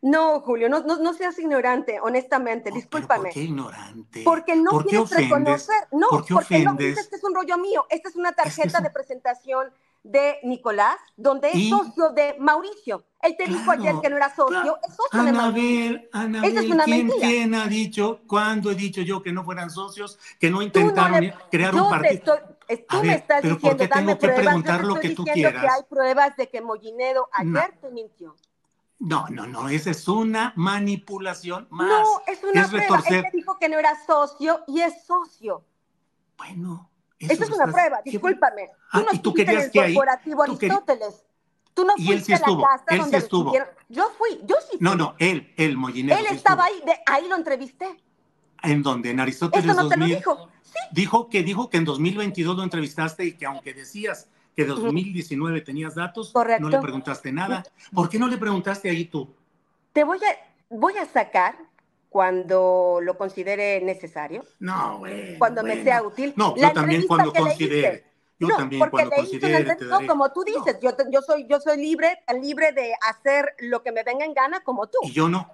No, 0.00 0.40
Julio, 0.40 0.70
no, 0.70 0.80
no, 0.80 0.96
no 0.96 1.12
seas 1.12 1.38
ignorante, 1.38 2.00
honestamente, 2.00 2.70
Oh, 2.72 2.74
discúlpame. 2.74 3.24
¿Por 3.24 3.32
qué 3.34 3.42
ignorante? 3.42 4.22
Porque 4.24 4.56
no 4.56 4.70
¿Por 4.70 4.84
qué 4.84 4.88
quieres 4.88 5.12
ofendes? 5.12 5.30
reconocer. 5.30 5.76
No, 5.92 6.08
¿Por 6.08 6.24
qué 6.24 6.34
porque 6.34 6.58
no 6.60 6.72
ofendes? 6.72 6.96
dices 6.96 7.08
que 7.10 7.16
es 7.16 7.22
un 7.24 7.34
rollo 7.34 7.58
mío. 7.58 7.84
Esta 7.90 8.08
es 8.08 8.16
una 8.16 8.32
tarjeta 8.32 8.66
es 8.68 8.74
un- 8.74 8.82
de 8.84 8.90
presentación 8.90 9.68
de 10.04 10.38
Nicolás, 10.42 10.96
donde 11.16 11.50
es 11.50 11.56
¿Y? 11.56 11.70
socio 11.70 12.10
de 12.10 12.34
Mauricio. 12.40 13.04
Él 13.20 13.36
te 13.38 13.44
dijo 13.44 13.62
Claro, 13.64 13.80
ayer 13.82 13.94
que 14.02 14.10
no 14.10 14.16
era 14.16 14.28
socio, 14.34 14.48
claro. 14.48 14.78
es 14.88 14.96
socio 14.96 15.22
de 15.22 15.32
Mauricio. 15.32 15.80
Anabel, 15.86 16.08
Anabel, 16.12 16.50
Esa 16.50 16.60
es 16.60 16.70
una 16.70 16.84
¿quién, 16.84 17.06
mentira. 17.06 17.28
quién 17.28 17.54
ha 17.54 17.66
dicho, 17.68 18.20
cuándo 18.26 18.70
he 18.72 18.74
dicho 18.74 19.00
yo 19.02 19.22
que 19.22 19.32
no 19.32 19.44
fueran 19.44 19.70
socios, 19.70 20.18
que 20.40 20.50
no 20.50 20.56
Tú 20.56 20.60
no 20.60 20.62
intentaron 20.66 21.20
le- 21.20 21.34
crear 21.52 21.74
un 21.74 21.88
partido? 21.88 22.34
es- 22.66 22.86
tú 22.86 22.96
A 22.96 23.02
me 23.02 23.08
ver, 23.08 23.16
estás 23.18 23.42
pero 23.42 23.54
¿por 23.58 23.76
diciendo, 23.76 23.84
qué 23.84 23.88
dame 23.88 24.02
tengo 24.06 24.18
que 24.18 24.26
pruebas. 24.26 24.44
preguntar 24.44 24.74
yo 24.74 24.80
te 24.80 24.86
lo 24.88 24.94
estoy 24.94 25.10
que 25.10 25.14
tú 25.16 25.24
diciendo 25.24 25.48
que 25.50 25.56
quieras? 25.58 25.76
hay 25.78 25.82
pruebas 25.88 26.36
de 26.36 26.48
que 26.48 26.60
Mollinedo 26.60 27.28
No. 27.44 27.60
ayer 27.60 27.78
te 27.80 27.90
mintió. 27.90 28.36
No, 28.98 29.26
no, 29.30 29.46
no, 29.46 29.68
esa 29.68 29.90
es 29.90 30.06
una 30.08 30.52
manipulación 30.56 31.66
más. 31.70 31.88
No, 31.88 32.22
es 32.26 32.42
una 32.42 32.62
es 32.62 32.68
prueba. 32.68 32.86
retorcer. 32.96 33.14
Él 33.24 33.30
te 33.30 33.36
dijo 33.36 33.56
que 33.58 33.68
no 33.68 33.78
era 33.78 33.96
socio 34.04 34.62
y 34.66 34.80
es 34.80 35.04
socio. 35.04 35.64
Bueno, 36.36 36.88
Esa 37.24 37.32
eso 37.34 37.42
es 37.44 37.48
una 37.50 37.64
estás- 37.64 37.72
prueba, 37.72 38.00
¿qué- 38.04 38.10
discúlpame. 38.10 38.66
Tú 38.66 38.72
Ah, 38.92 38.98
no 38.98 39.02
¿y 39.02 39.06
tú 39.06 39.14
estuviste 39.16 39.42
en 39.42 39.46
querías 39.46 39.64
el 39.66 39.70
que 39.72 39.80
ahí- 39.80 39.94
corporativo 39.94 40.44
tú 40.44 40.58
querí- 40.58 40.70
Aristóteles. 40.72 41.24
Tú 41.74 41.84
no 41.86 41.94
Y 41.96 42.02
él 42.02 42.06
fuiste 42.06 42.24
sí 42.26 42.32
a 42.32 42.34
la 42.34 42.40
estuvo, 42.46 42.62
casa 42.62 42.84
él 42.88 43.02
sí 43.04 43.16
estuvo. 43.16 43.52
Yo 43.88 44.04
fui, 44.18 44.40
yo 44.44 44.56
sí 44.60 44.76
fui. 44.76 44.78
No, 44.80 44.94
no, 44.94 45.14
él, 45.18 45.52
él, 45.56 45.76
Mollinero. 45.76 46.18
Él 46.20 46.26
sí 46.28 46.34
estaba 46.34 46.66
estuvo. 46.68 46.82
ahí, 46.90 46.94
de, 46.96 47.02
ahí 47.06 47.28
lo 47.28 47.36
entrevisté. 47.36 47.86
¿En 48.62 48.82
dónde? 48.82 49.10
En 49.10 49.20
Aristóteles 49.20 49.64
Eso 49.64 49.74
no 49.82 49.88
te 49.88 49.96
lo 49.96 50.00
2000. 50.04 50.16
dijo. 50.18 50.48
Sí, 50.62 50.78
Dijo 50.92 51.28
que 51.28 51.42
dijo 51.42 51.68
que 51.70 51.78
en 51.78 51.84
2022 51.84 52.56
lo 52.56 52.62
entrevistaste 52.62 53.24
y 53.24 53.32
que 53.32 53.46
aunque 53.46 53.72
decías 53.74 54.28
que 54.54 54.64
2019 54.66 55.60
tenías 55.62 55.94
datos, 55.94 56.30
Correcto. 56.32 56.62
no 56.62 56.68
le 56.68 56.78
preguntaste 56.78 57.32
nada. 57.32 57.62
¿Por 57.94 58.08
qué 58.08 58.18
no 58.18 58.28
le 58.28 58.36
preguntaste 58.38 58.88
ahí 58.90 59.04
tú? 59.06 59.34
te 59.92 60.04
voy 60.04 60.18
a, 60.18 60.74
voy 60.74 60.96
a 60.96 61.04
sacar 61.06 61.56
cuando 62.12 62.98
lo 63.02 63.16
considere 63.16 63.80
necesario, 63.80 64.44
No, 64.60 64.98
güey. 64.98 65.38
cuando 65.38 65.62
me 65.62 65.70
bueno. 65.70 65.82
sea 65.84 66.02
útil. 66.02 66.34
No, 66.36 66.54
La 66.56 66.68
yo 66.68 66.74
también 66.74 67.06
cuando 67.08 67.32
considere. 67.32 68.04
Yo 68.38 68.48
no, 68.48 68.56
también 68.56 68.80
porque 68.80 68.92
cuando 68.92 69.16
considere 69.16 69.64
te 69.76 69.84
daré. 69.86 70.06
como 70.06 70.32
tú 70.32 70.40
No, 70.40 70.46
dices, 70.64 70.78
yo, 70.82 70.94
te- 70.94 71.04
yo 71.10 71.22
soy, 71.22 71.46
yo 71.48 71.60
soy 71.60 71.78
libre, 71.78 72.18
libre 72.40 72.72
de 72.72 72.92
hacer 73.08 73.54
lo 73.60 73.82
que 73.82 73.92
me 73.92 74.02
venga 74.02 74.24
en 74.24 74.34
gana 74.34 74.62
como 74.62 74.88
tú. 74.88 74.98
Y 75.02 75.12
yo 75.12 75.28
no. 75.28 75.48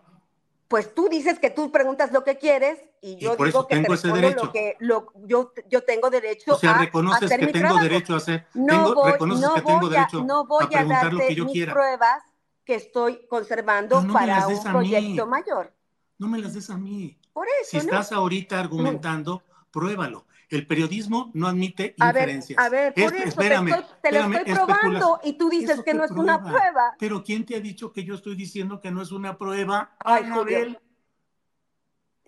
Pues 0.68 0.94
tú 0.94 1.08
dices 1.08 1.38
que 1.38 1.50
tú 1.50 1.70
preguntas 1.70 2.12
lo 2.12 2.24
que 2.24 2.36
quieres 2.38 2.78
y 3.00 3.16
yo 3.16 3.36
por 3.36 3.46
digo 3.46 3.60
eso 3.60 3.66
que 3.68 3.76
te 3.76 3.80
tengo 3.82 3.94
ese 3.94 4.08
respondo 4.08 4.26
derecho. 4.28 4.44
lo 4.46 4.52
que 4.52 4.76
lo, 4.80 5.12
yo, 5.26 5.52
yo 5.68 5.82
tengo 5.84 6.10
derecho 6.10 6.54
O 6.54 6.58
sea, 6.58 6.72
a 6.72 6.78
reconoces 6.78 7.22
hacer 7.24 7.40
que 7.40 7.46
mi 7.46 7.52
tengo 7.52 7.66
trabajo. 7.68 7.84
derecho 7.84 8.14
a 8.14 8.16
hacer. 8.18 8.46
No 8.54 8.66
tengo, 8.66 8.94
voy, 8.94 9.12
reconoces 9.12 9.44
no 9.46 9.54
que 9.54 9.60
tengo 9.62 9.80
voy 9.80 9.96
a, 9.96 10.08
no 10.24 10.46
voy 10.46 10.62
a 10.62 10.66
a, 10.66 10.68
preguntar 10.70 11.04
lo 11.12 11.18
darte 11.18 11.28
que 11.28 11.34
yo 11.34 11.44
mis 11.44 11.52
quiera. 11.52 11.72
pruebas 11.72 12.22
que 12.64 12.74
estoy 12.74 13.26
conservando 13.28 14.02
no 14.02 14.08
me 14.08 14.12
para 14.14 14.46
un 14.48 14.62
proyecto 14.62 15.26
mayor. 15.26 15.72
No 16.18 16.28
me 16.28 16.38
las 16.38 16.54
des 16.54 16.68
a 16.70 16.76
mí. 16.76 17.16
Por 17.32 17.46
eso, 17.62 17.70
Si 17.70 17.76
¿no? 17.78 17.82
estás 17.84 18.12
ahorita 18.12 18.58
argumentando, 18.58 19.42
pruébalo. 19.70 20.26
El 20.50 20.66
periodismo 20.66 21.30
no 21.34 21.46
admite 21.46 21.94
A 22.00 22.08
inferencias. 22.08 22.58
a 22.58 22.68
ver, 22.70 22.94
por 22.94 23.02
Es- 23.04 23.12
eso 23.12 23.28
espérame, 23.28 23.66
te, 23.66 23.70
estoy, 23.80 23.94
te 24.02 24.12
lo 24.12 24.32
estoy 24.34 24.54
probando 24.54 25.20
y 25.22 25.32
tú 25.34 25.50
dices 25.50 25.70
¿Eso 25.70 25.84
que 25.84 25.94
no 25.94 26.04
es 26.04 26.10
una 26.10 26.42
prueba. 26.42 26.96
Pero 26.98 27.22
¿quién 27.22 27.44
te 27.44 27.54
ha 27.54 27.60
dicho 27.60 27.92
que 27.92 28.02
yo 28.02 28.14
estoy 28.14 28.34
diciendo 28.34 28.80
que 28.80 28.90
no 28.90 29.02
es 29.02 29.12
una 29.12 29.36
prueba? 29.36 29.92
Ay. 30.00 30.24
¿En 30.24 30.76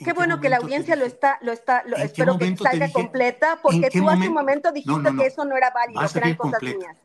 Qué 0.07 0.13
bueno 0.15 0.41
que 0.41 0.49
la 0.49 0.59
audiencia 0.59 0.97
lo 0.97 1.05
está, 1.05 1.39
lo 1.43 1.53
está, 1.53 1.83
lo, 1.85 1.97
¿En 1.97 2.03
qué 2.03 2.07
espero 2.07 2.39
que 2.39 2.57
salga 2.57 2.87
dije? 2.87 2.93
completa, 2.93 3.53
¿En 3.55 3.59
porque 3.63 3.91
tú 3.91 4.09
hace 4.09 4.29
un 4.29 4.35
momento? 4.35 4.73
dijiste 4.73 4.91
No, 4.93 4.99
no, 4.99 5.13
no. 5.13 5.23
que 5.23 5.29
eso 5.29 5.45
no 5.45 5.57
era 5.57 5.71
válido, 5.71 6.01
que 6.01 6.19
eran 6.19 6.35
cosas 6.37 6.63
mías. 6.63 6.97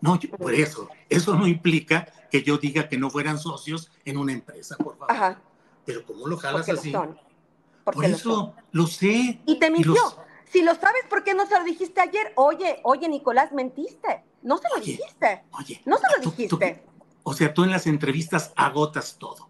No, 0.00 0.18
yo- 0.18 0.30
por 0.30 0.54
eso. 0.54 0.88
Eso 1.10 1.34
no 1.36 1.46
implica 1.46 2.06
que 2.30 2.42
yo 2.42 2.56
diga 2.56 2.88
que 2.88 2.96
no 2.96 3.10
fueran 3.10 3.38
socios 3.38 3.90
en 4.06 4.16
una 4.16 4.32
empresa, 4.32 4.76
por 4.78 4.96
favor. 4.96 5.14
Ajá, 5.14 5.38
Pero 5.92 6.06
¿cómo 6.06 6.26
lo 6.26 6.36
jalas 6.36 6.60
porque 6.66 6.72
lo 6.72 6.78
así? 6.80 6.92
son. 6.92 7.18
Porque 7.84 7.96
Por 8.00 8.08
lo 8.08 8.16
eso, 8.16 8.34
son. 8.34 8.54
lo 8.72 8.86
sé. 8.86 9.40
Y 9.46 9.58
te 9.58 9.70
mintió. 9.70 9.92
los- 9.94 10.16
Si 10.50 10.62
lo 10.62 10.74
sabes, 10.74 11.02
¿por 11.08 11.22
qué 11.22 11.32
no 11.34 11.46
se 11.46 11.56
lo 11.58 11.64
dijiste 11.64 12.00
ayer? 12.00 12.32
Oye, 12.36 12.80
oye, 12.82 13.08
Nicolás, 13.08 13.52
mentiste. 13.52 14.24
No 14.42 14.58
se 14.58 14.68
lo 14.70 14.76
Oye, 14.80 14.92
dijiste. 14.92 15.44
Oye, 15.58 15.80
No 15.84 15.96
se 15.96 16.02
lo 16.16 16.22
tú- 16.22 16.30
tú- 16.30 16.36
dijiste. 16.58 16.82
o 17.22 17.34
sea, 17.34 17.52
tú 17.54 17.62
en 17.64 17.70
las 17.70 17.86
entrevistas 17.86 18.52
agotas 18.56 19.16
todo. 19.18 19.48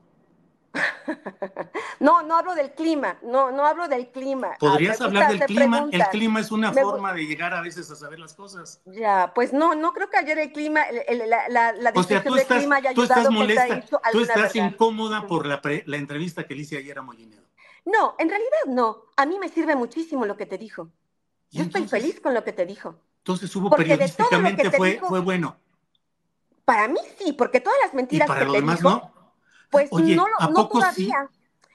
No, 2.01 2.23
no 2.23 2.37
hablo 2.37 2.55
del 2.55 2.73
clima. 2.73 3.19
No, 3.23 3.51
no 3.51 3.67
hablo 3.67 3.87
del 3.89 4.09
clima. 4.11 4.57
¿Podrías 4.59 5.01
Ah, 5.01 5.05
me 5.09 5.19
hablar 5.19 5.33
del 5.33 5.47
clima? 5.47 5.87
El 5.91 6.03
clima 6.09 6.41
es 6.41 6.51
una 6.51 6.73
Me 6.73 6.83
forma 6.83 7.13
de 7.13 7.27
llegar 7.27 7.53
a 7.53 7.61
veces 7.61 7.91
a 7.91 7.97
saber 7.97 8.19
las 8.19 8.35
cosas. 8.35 8.81
Ya, 8.87 9.33
pues 9.35 9.53
no, 9.53 9.75
no 9.75 9.93
creo 9.93 10.09
que 10.09 10.17
ayer 10.17 10.39
el 10.39 10.53
clima, 10.53 10.83
el- 10.85 11.21
el- 11.23 11.29
la, 11.31 11.49
la, 11.49 11.73
la 11.73 11.93
O 11.95 12.03
sea, 12.03 12.23
tú 12.23 12.31
del 12.33 12.43
estás, 12.43 12.59
clima 12.59 12.77
haya 12.77 12.95
tú 12.95 13.03
ayudado 13.03 13.21
estás 13.21 13.35
molesta, 13.35 13.81
tú 14.13 14.21
estás 14.21 14.53
verdad. 14.55 14.71
incómoda 14.73 15.27
por 15.27 15.45
la, 15.47 15.61
pre- 15.61 15.83
la 15.87 15.97
entrevista 15.99 16.47
que 16.47 16.55
le 16.55 16.63
hice 16.63 16.79
ayer 16.79 16.99
a 16.99 17.03
Mollinedo. 17.03 17.43
No, 17.85 18.15
en 18.19 18.29
realidad 18.29 18.59
no. 18.69 19.05
A 19.17 19.27
mí 19.27 19.39
me 19.39 19.49
sirve 19.49 19.75
muchísimo 19.75 20.25
lo 20.25 20.37
que 20.37 20.47
te 20.47 20.57
dijo. 20.59 20.89
¿Y 21.51 21.59
Yo 21.59 21.65
estoy 21.65 21.87
feliz 21.89 22.21
con 22.21 22.33
lo 22.33 22.45
que 22.45 22.53
te 22.53 22.65
dijo. 22.65 22.95
Entonces 23.19 23.55
hubo 23.57 23.69
Porque 23.71 23.97
de 23.97 24.09
todo 24.09 24.29
lo 24.31 24.39
que 24.39 24.55
periodísticamente 24.55 24.71
te 24.71 24.77
fue, 24.77 24.91
dijo- 24.93 25.09
fue 25.09 25.21
bueno. 25.21 25.57
Para 26.65 26.89
mí 26.89 27.01
sí, 27.19 27.33
porque 27.33 27.61
todas 27.61 27.79
las 27.83 27.93
Y 27.93 27.97
mentiras 27.97 28.29
para 28.29 28.41
que 28.41 28.47
lo 28.47 28.53
te 28.53 28.61
demás 28.61 28.79
dijo, 28.79 28.91
no. 28.91 29.20
Pues 29.71 29.89
Oye, 29.93 30.17
no, 30.17 30.27
¿a 30.39 30.49
no 30.49 30.55
poco 30.55 30.81
sí? 30.81 31.07
todavía. 31.09 31.31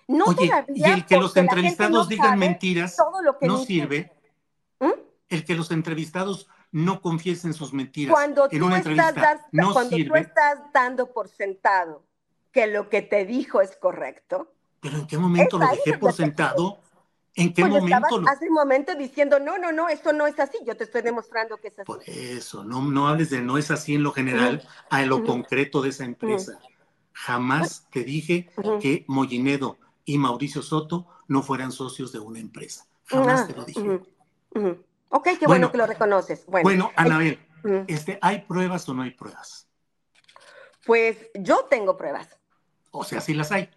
No 0.08 0.26
Oye, 0.26 0.50
todavía. 0.50 0.88
y 0.90 0.92
el 0.92 1.06
que 1.06 1.18
los 1.18 1.36
entrevistados 1.36 1.92
no 1.92 2.06
digan 2.06 2.38
mentiras 2.38 2.96
todo 2.96 3.22
lo 3.22 3.38
que 3.40 3.48
no 3.48 3.58
sirve. 3.58 4.12
¿Mm? 4.80 4.92
El 5.30 5.44
que 5.46 5.56
los 5.56 5.72
entrevistados 5.72 6.48
no 6.72 7.02
confiesen 7.02 7.54
sus 7.54 7.74
mentiras 7.74 8.14
Cuando 8.14 8.48
en 8.52 8.60
tú, 8.60 8.66
una 8.66 8.78
estás, 8.78 8.92
entrevista 8.92 9.22
das- 9.22 9.46
no 9.52 9.74
cuando 9.74 9.98
tú 9.98 10.16
estás 10.16 10.60
dando 10.74 11.12
por 11.12 11.30
sentado 11.30 12.04
que 12.52 12.68
lo 12.68 12.90
que 12.90 13.02
te 13.02 13.26
dijo 13.26 13.62
es 13.62 13.76
correcto, 13.78 14.52
Pero 14.82 14.98
¿en 14.98 15.08
qué 15.08 15.18
momento 15.18 15.58
lo 15.58 15.68
dejé 15.68 15.98
por 15.98 16.14
sentado? 16.14 16.80
¿En 17.34 17.54
qué 17.54 17.64
pues 17.64 17.74
momento 17.82 18.20
lo... 18.20 18.30
hace 18.30 18.48
un 18.48 18.54
momento 18.54 18.96
diciendo, 18.96 19.40
no, 19.40 19.58
no, 19.58 19.72
no, 19.74 19.90
eso 19.90 20.14
no 20.14 20.26
es 20.26 20.40
así, 20.40 20.58
yo 20.66 20.78
te 20.78 20.86
estoy 20.86 21.02
demostrando 21.02 21.58
que 21.58 21.68
es 21.68 21.80
así. 21.80 21.86
Por 21.86 22.02
eso, 22.06 22.64
no, 22.64 22.82
no 22.82 23.10
hables 23.10 23.30
de 23.30 23.42
no 23.42 23.58
es 23.58 23.72
así 23.72 23.96
en 23.96 24.04
lo 24.04 24.14
general, 24.14 24.66
a 24.90 25.02
lo 25.02 25.24
concreto 25.26 25.82
de 25.82 25.90
esa 25.90 26.06
empresa. 26.06 26.60
Jamás 27.18 27.88
te 27.92 28.04
dije 28.04 28.50
que 28.82 29.06
Mollinedo 29.08 29.78
y 30.04 30.18
Mauricio 30.18 30.62
Soto 30.62 31.08
no 31.30 31.42
fueran 31.42 31.72
socios 31.72 32.12
de 32.12 32.20
una 32.20 32.40
empresa. 32.40 32.86
Jamás 33.06 33.42
Ah, 33.42 33.48
te 33.48 33.54
lo 33.54 33.64
dije. 33.64 33.80
ujú. 33.80 34.84
Ok, 35.10 35.24
qué 35.24 35.32
bueno, 35.32 35.48
Bueno. 35.48 35.72
que 35.72 35.78
lo 35.78 35.88
reconoces. 35.88 36.46
Bueno, 36.46 36.64
Bueno, 36.64 36.92
Anabel, 36.98 37.40
este, 37.88 38.20
¿hay 38.22 38.42
pruebas 38.42 38.88
o 38.90 38.94
no 38.94 39.02
hay 39.04 39.12
pruebas? 39.12 39.68
pues 40.86 41.18
yo 41.34 41.66
tengo 41.66 41.98
pruebas. 41.98 42.38
O 42.92 43.04
sea, 43.04 43.20
sí 43.22 43.34
las 43.34 43.52
hay. 43.52 43.70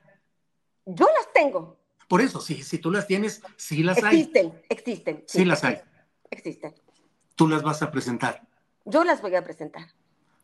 Yo 0.85 1.07
las 1.17 1.33
tengo. 1.33 1.79
Por 2.09 2.21
eso, 2.21 2.41
sí, 2.41 2.63
si 2.63 2.79
tú 2.79 2.91
las 2.91 3.07
tienes, 3.07 3.41
sí 3.57 3.83
las 3.83 4.03
hay. 4.03 4.19
Existen, 4.21 4.63
existen. 4.69 5.25
Sí 5.27 5.45
las 5.45 5.63
hay. 5.65 5.79
Existen. 6.31 6.75
Tú 7.35 7.49
las 7.49 7.63
vas 7.63 7.81
a 7.83 7.91
presentar. 7.91 8.47
Yo 8.85 9.05
las 9.05 9.23
voy 9.23 9.35
a 9.37 9.43
presentar. 9.45 9.87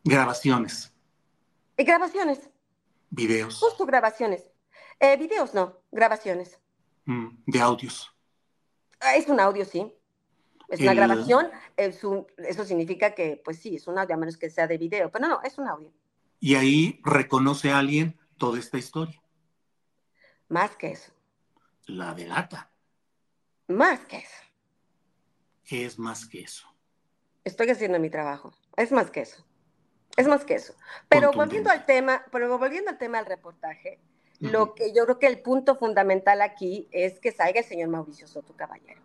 Grabaciones, 0.03 0.91
Y 1.77 1.83
grabaciones, 1.83 2.49
videos 3.09 3.59
justo 3.59 3.85
grabaciones. 3.85 4.43
Eh, 4.99 5.17
videos 5.17 5.53
no, 5.53 5.81
grabaciones. 5.91 6.59
mm, 7.05 7.27
de 7.45 7.59
audios. 7.61 8.11
Ah, 8.99 9.15
Es 9.15 9.27
un 9.27 9.39
audio, 9.39 9.65
sí. 9.65 9.93
Es 10.67 10.79
una 10.79 10.95
grabación, 10.95 11.51
eso 11.77 12.25
significa 12.65 13.13
que, 13.13 13.39
pues 13.45 13.59
sí, 13.59 13.75
es 13.75 13.85
un 13.87 13.99
audio, 13.99 14.15
a 14.15 14.17
menos 14.17 14.35
que 14.35 14.49
sea 14.49 14.65
de 14.65 14.79
video, 14.79 15.11
pero 15.11 15.27
no, 15.27 15.35
no, 15.35 15.41
es 15.43 15.59
un 15.59 15.67
audio. 15.67 15.93
Y 16.39 16.55
ahí 16.55 16.99
reconoce 17.03 17.71
a 17.71 17.77
alguien 17.77 18.19
toda 18.39 18.57
esta 18.57 18.79
historia. 18.79 19.21
Más 20.49 20.75
que 20.75 20.91
eso. 20.91 21.11
La 21.85 22.15
delata. 22.15 22.71
Más 23.67 23.99
que 24.05 24.17
eso. 24.17 24.43
¿Qué 25.63 25.85
es 25.85 25.99
más 25.99 26.25
que 26.27 26.41
eso? 26.41 26.67
Estoy 27.43 27.69
haciendo 27.69 27.99
mi 27.99 28.09
trabajo. 28.09 28.53
Es 28.75 28.91
más 28.91 29.11
que 29.11 29.21
eso. 29.21 29.45
Es 30.15 30.27
más 30.27 30.45
que 30.45 30.55
eso. 30.55 30.73
Pero 31.09 31.31
volviendo 31.31 31.69
al 31.69 31.85
tema, 31.85 32.23
pero 32.31 32.57
volviendo 32.57 32.91
al 32.91 32.97
tema 32.97 33.17
del 33.17 33.27
reportaje, 33.27 33.99
lo 34.39 34.73
que 34.75 34.93
yo 34.93 35.05
creo 35.05 35.19
que 35.19 35.27
el 35.27 35.39
punto 35.39 35.75
fundamental 35.75 36.41
aquí 36.41 36.87
es 36.91 37.19
que 37.19 37.31
salga 37.31 37.59
el 37.59 37.65
señor 37.65 37.89
Mauricio 37.89 38.27
Soto 38.27 38.53
Caballero 38.53 39.01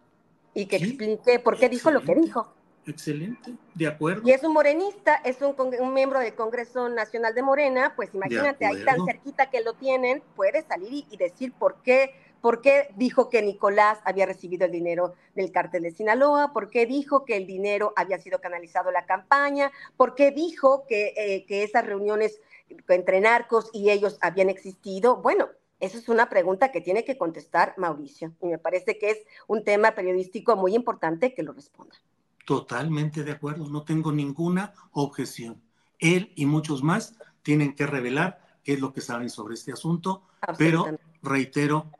y 0.54 0.66
que 0.66 0.76
explique 0.76 1.38
por 1.38 1.58
qué 1.58 1.68
dijo 1.68 1.90
lo 1.90 2.02
que 2.02 2.14
dijo. 2.14 2.52
Excelente, 2.86 3.54
de 3.74 3.86
acuerdo. 3.86 4.22
Y 4.24 4.32
es 4.32 4.42
un 4.42 4.52
morenista, 4.52 5.16
es 5.16 5.38
un, 5.42 5.92
miembro 5.92 6.18
del 6.18 6.34
Congreso 6.34 6.88
Nacional 6.88 7.34
de 7.34 7.42
Morena, 7.42 7.92
pues 7.94 8.14
imagínate, 8.14 8.64
ahí 8.64 8.84
tan 8.84 9.04
cerquita 9.04 9.50
que 9.50 9.62
lo 9.62 9.74
tienen, 9.74 10.22
puede 10.34 10.62
salir 10.62 11.04
y, 11.10 11.16
decir 11.16 11.52
por 11.52 11.82
qué, 11.82 12.14
por 12.40 12.60
qué 12.60 12.88
dijo 12.96 13.28
que 13.28 13.42
Nicolás 13.42 13.98
había 14.04 14.26
recibido 14.26 14.66
el 14.66 14.72
dinero 14.72 15.14
del 15.34 15.52
cártel 15.52 15.82
de 15.82 15.92
Sinaloa, 15.92 16.52
por 16.52 16.70
qué 16.70 16.86
dijo 16.86 17.24
que 17.24 17.36
el 17.36 17.46
dinero 17.46 17.92
había 17.96 18.18
sido 18.18 18.40
canalizado 18.40 18.88
a 18.88 18.92
la 18.92 19.06
campaña, 19.06 19.70
por 19.96 20.14
qué 20.14 20.30
dijo 20.30 20.84
que, 20.86 21.12
eh, 21.16 21.44
que 21.46 21.62
esas 21.62 21.86
reuniones 21.86 22.40
entre 22.88 23.20
narcos 23.20 23.70
y 23.72 23.90
ellos 23.90 24.18
habían 24.20 24.48
existido. 24.48 25.16
Bueno, 25.16 25.48
esa 25.80 25.98
es 25.98 26.08
una 26.08 26.28
pregunta 26.28 26.70
que 26.72 26.80
tiene 26.80 27.04
que 27.04 27.16
contestar 27.16 27.74
Mauricio 27.76 28.32
y 28.40 28.46
me 28.46 28.58
parece 28.58 28.98
que 28.98 29.10
es 29.10 29.18
un 29.46 29.64
tema 29.64 29.92
periodístico 29.92 30.56
muy 30.56 30.74
importante 30.74 31.34
que 31.34 31.42
lo 31.42 31.52
responda. 31.52 31.96
Totalmente 32.44 33.24
de 33.24 33.32
acuerdo, 33.32 33.68
no 33.68 33.84
tengo 33.84 34.12
ninguna 34.12 34.74
objeción. 34.92 35.62
Él 35.98 36.32
y 36.34 36.46
muchos 36.46 36.82
más 36.82 37.16
tienen 37.42 37.74
que 37.74 37.86
revelar 37.86 38.40
qué 38.64 38.74
es 38.74 38.80
lo 38.80 38.92
que 38.92 39.00
saben 39.00 39.30
sobre 39.30 39.54
este 39.54 39.72
asunto, 39.72 40.22
pero 40.58 40.86
reitero, 41.22 41.90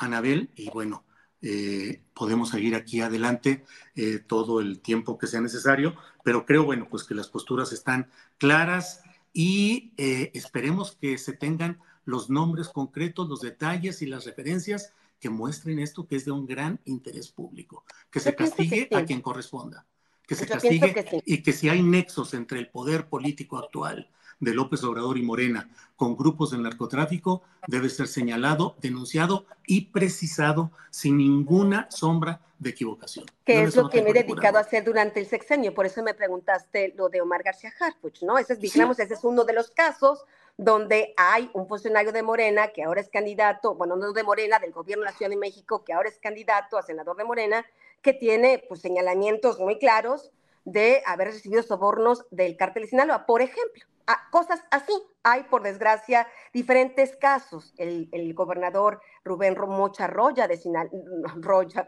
Anabel, 0.00 0.50
y 0.56 0.70
bueno, 0.70 1.04
eh, 1.42 2.02
podemos 2.14 2.50
seguir 2.50 2.74
aquí 2.74 3.00
adelante 3.00 3.64
eh, 3.94 4.18
todo 4.18 4.60
el 4.60 4.80
tiempo 4.80 5.18
que 5.18 5.26
sea 5.26 5.40
necesario, 5.40 5.94
pero 6.24 6.44
creo, 6.44 6.64
bueno, 6.64 6.88
pues 6.90 7.04
que 7.04 7.14
las 7.14 7.28
posturas 7.28 7.72
están 7.72 8.10
claras 8.38 9.02
y 9.32 9.92
eh, 9.96 10.30
esperemos 10.34 10.96
que 11.00 11.16
se 11.18 11.34
tengan 11.34 11.78
los 12.04 12.30
nombres 12.30 12.68
concretos, 12.68 13.28
los 13.28 13.40
detalles 13.40 14.02
y 14.02 14.06
las 14.06 14.24
referencias 14.24 14.92
que 15.20 15.30
muestren 15.30 15.78
esto 15.78 16.06
que 16.06 16.16
es 16.16 16.24
de 16.24 16.30
un 16.32 16.46
gran 16.46 16.80
interés 16.86 17.30
público, 17.30 17.84
que 18.10 18.20
se 18.20 18.34
castigue 18.34 18.88
a 18.92 19.04
quien 19.04 19.20
corresponda, 19.20 19.86
que 20.26 20.34
se 20.34 20.46
castigue 20.46 21.22
y 21.26 21.42
que 21.42 21.52
si 21.52 21.68
hay 21.68 21.82
nexos 21.82 22.32
entre 22.34 22.58
el 22.58 22.68
poder 22.68 23.08
político 23.08 23.58
actual 23.58 24.10
de 24.40 24.54
López 24.54 24.82
Obrador 24.84 25.18
y 25.18 25.22
Morena 25.22 25.68
con 25.96 26.16
grupos 26.16 26.50
del 26.50 26.62
narcotráfico 26.62 27.42
debe 27.66 27.90
ser 27.90 28.08
señalado, 28.08 28.74
denunciado 28.80 29.44
y 29.66 29.86
precisado 29.86 30.70
sin 30.90 31.18
ninguna 31.18 31.90
sombra 31.90 32.40
de 32.58 32.70
equivocación. 32.70 33.26
Que 33.44 33.62
es 33.62 33.76
lo 33.76 33.88
que 33.88 34.02
me 34.02 34.10
he 34.10 34.12
dedicado 34.14 34.58
a 34.58 34.62
hacer 34.62 34.82
durante 34.84 35.20
el 35.20 35.26
sexenio, 35.26 35.74
por 35.74 35.86
eso 35.86 36.02
me 36.02 36.14
preguntaste 36.14 36.94
lo 36.96 37.08
de 37.08 37.20
Omar 37.20 37.42
García 37.42 37.72
Harfuch, 37.78 38.22
¿no? 38.22 38.38
Ese 38.38 38.54
es, 38.54 38.60
digamos, 38.60 38.98
ese 38.98 39.14
es 39.14 39.24
uno 39.24 39.44
de 39.44 39.52
los 39.52 39.70
casos 39.70 40.24
donde 40.56 41.14
hay 41.16 41.50
un 41.54 41.66
funcionario 41.68 42.12
de 42.12 42.22
Morena 42.22 42.68
que 42.68 42.82
ahora 42.82 43.00
es 43.00 43.08
candidato, 43.08 43.74
bueno, 43.74 43.96
no 43.96 44.12
de 44.12 44.22
Morena, 44.22 44.58
del 44.58 44.72
gobierno 44.72 45.04
de 45.04 45.10
la 45.10 45.16
Ciudad 45.16 45.30
de 45.30 45.36
México, 45.36 45.84
que 45.84 45.92
ahora 45.92 46.08
es 46.08 46.18
candidato 46.18 46.76
a 46.76 46.82
senador 46.82 47.16
de 47.16 47.24
Morena, 47.24 47.64
que 48.02 48.12
tiene 48.12 48.62
pues 48.68 48.80
señalamientos 48.80 49.58
muy 49.58 49.78
claros 49.78 50.30
de 50.64 51.02
haber 51.06 51.28
recibido 51.28 51.62
sobornos 51.62 52.26
del 52.30 52.56
cártel 52.56 52.82
de 52.82 52.88
Sinaloa, 52.90 53.24
por 53.26 53.42
ejemplo. 53.42 53.84
Cosas 54.30 54.60
así. 54.70 54.92
Hay, 55.22 55.42
por 55.44 55.62
desgracia, 55.62 56.26
diferentes 56.52 57.14
casos. 57.16 57.74
El, 57.76 58.34
gobernador 58.34 59.02
Rubén 59.24 59.54
Mocha 59.68 60.06
Roya 60.06 60.48
de 60.48 60.56
Sinaloa, 60.56 60.90
Rocha, 61.36 61.84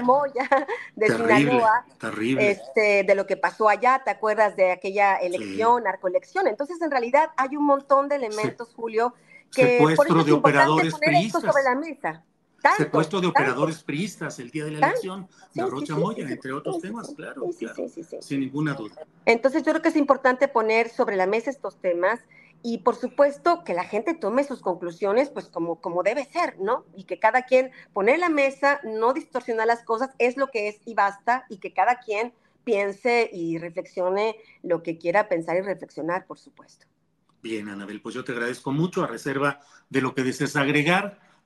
Moya. 0.00 0.48
de 0.94 1.06
Sinaloa, 1.06 1.86
Este, 2.38 3.04
de 3.04 3.14
lo 3.14 3.26
que 3.26 3.36
pasó 3.36 3.68
allá, 3.68 4.02
¿te 4.04 4.10
acuerdas 4.10 4.54
de 4.56 4.72
aquella 4.72 5.16
elección, 5.16 5.84
narcoelección? 5.84 6.46
Entonces, 6.46 6.80
en 6.82 6.90
realidad, 6.90 7.30
hay 7.36 7.56
un 7.56 7.64
montón 7.64 8.08
de 8.08 8.16
elementos, 8.16 8.74
Julio, 8.74 9.14
que 9.50 9.78
por 9.96 10.24
de 10.24 10.32
operadores 10.32 10.92
poner 10.92 11.24
esto 11.24 11.40
sobre 11.40 11.62
la 11.62 11.74
mesa 11.74 12.24
secuestro 12.76 13.20
de 13.20 13.26
operadores 13.26 13.82
priistas 13.82 14.38
el 14.38 14.50
día 14.50 14.64
de 14.64 14.72
la 14.72 14.88
elección 14.88 15.28
de 15.54 15.66
Rocha 15.66 15.96
Moya, 15.96 16.28
entre 16.28 16.52
otros 16.52 16.80
temas, 16.80 17.12
claro, 17.16 17.48
claro 17.58 17.86
sin 18.20 18.40
ninguna 18.40 18.74
duda. 18.74 18.94
Entonces 19.26 19.62
yo 19.62 19.72
creo 19.72 19.82
que 19.82 19.88
es 19.88 19.96
importante 19.96 20.48
poner 20.48 20.88
sobre 20.88 21.16
la 21.16 21.26
mesa 21.26 21.50
estos 21.50 21.76
temas 21.80 22.20
y 22.62 22.78
por 22.78 22.94
supuesto 22.94 23.64
que 23.64 23.74
la 23.74 23.84
gente 23.84 24.14
tome 24.14 24.44
sus 24.44 24.60
conclusiones 24.60 25.30
pues 25.30 25.48
como, 25.48 25.80
como 25.80 26.02
debe 26.02 26.24
ser, 26.24 26.58
¿no? 26.60 26.84
Y 26.96 27.04
que 27.04 27.18
cada 27.18 27.42
quien 27.42 27.72
pone 27.92 28.16
la 28.18 28.28
mesa, 28.28 28.80
no 28.84 29.12
distorsionar 29.12 29.66
las 29.66 29.82
cosas, 29.82 30.10
es 30.18 30.36
lo 30.36 30.48
que 30.48 30.68
es 30.68 30.80
y 30.84 30.94
basta, 30.94 31.44
y 31.48 31.58
que 31.58 31.72
cada 31.72 31.96
quien 31.96 32.32
piense 32.62 33.28
y 33.32 33.58
reflexione 33.58 34.36
lo 34.62 34.82
que 34.82 34.96
quiera 34.96 35.28
pensar 35.28 35.56
y 35.56 35.62
reflexionar, 35.62 36.26
por 36.26 36.38
supuesto. 36.38 36.86
Bien, 37.42 37.68
Anabel, 37.68 38.00
pues 38.00 38.14
yo 38.14 38.22
te 38.22 38.30
agradezco 38.30 38.70
mucho 38.70 39.02
a 39.02 39.08
reserva 39.08 39.60
de 39.90 40.00
lo 40.00 40.14
que 40.14 40.22
desees 40.22 40.54
agregar 40.54 41.18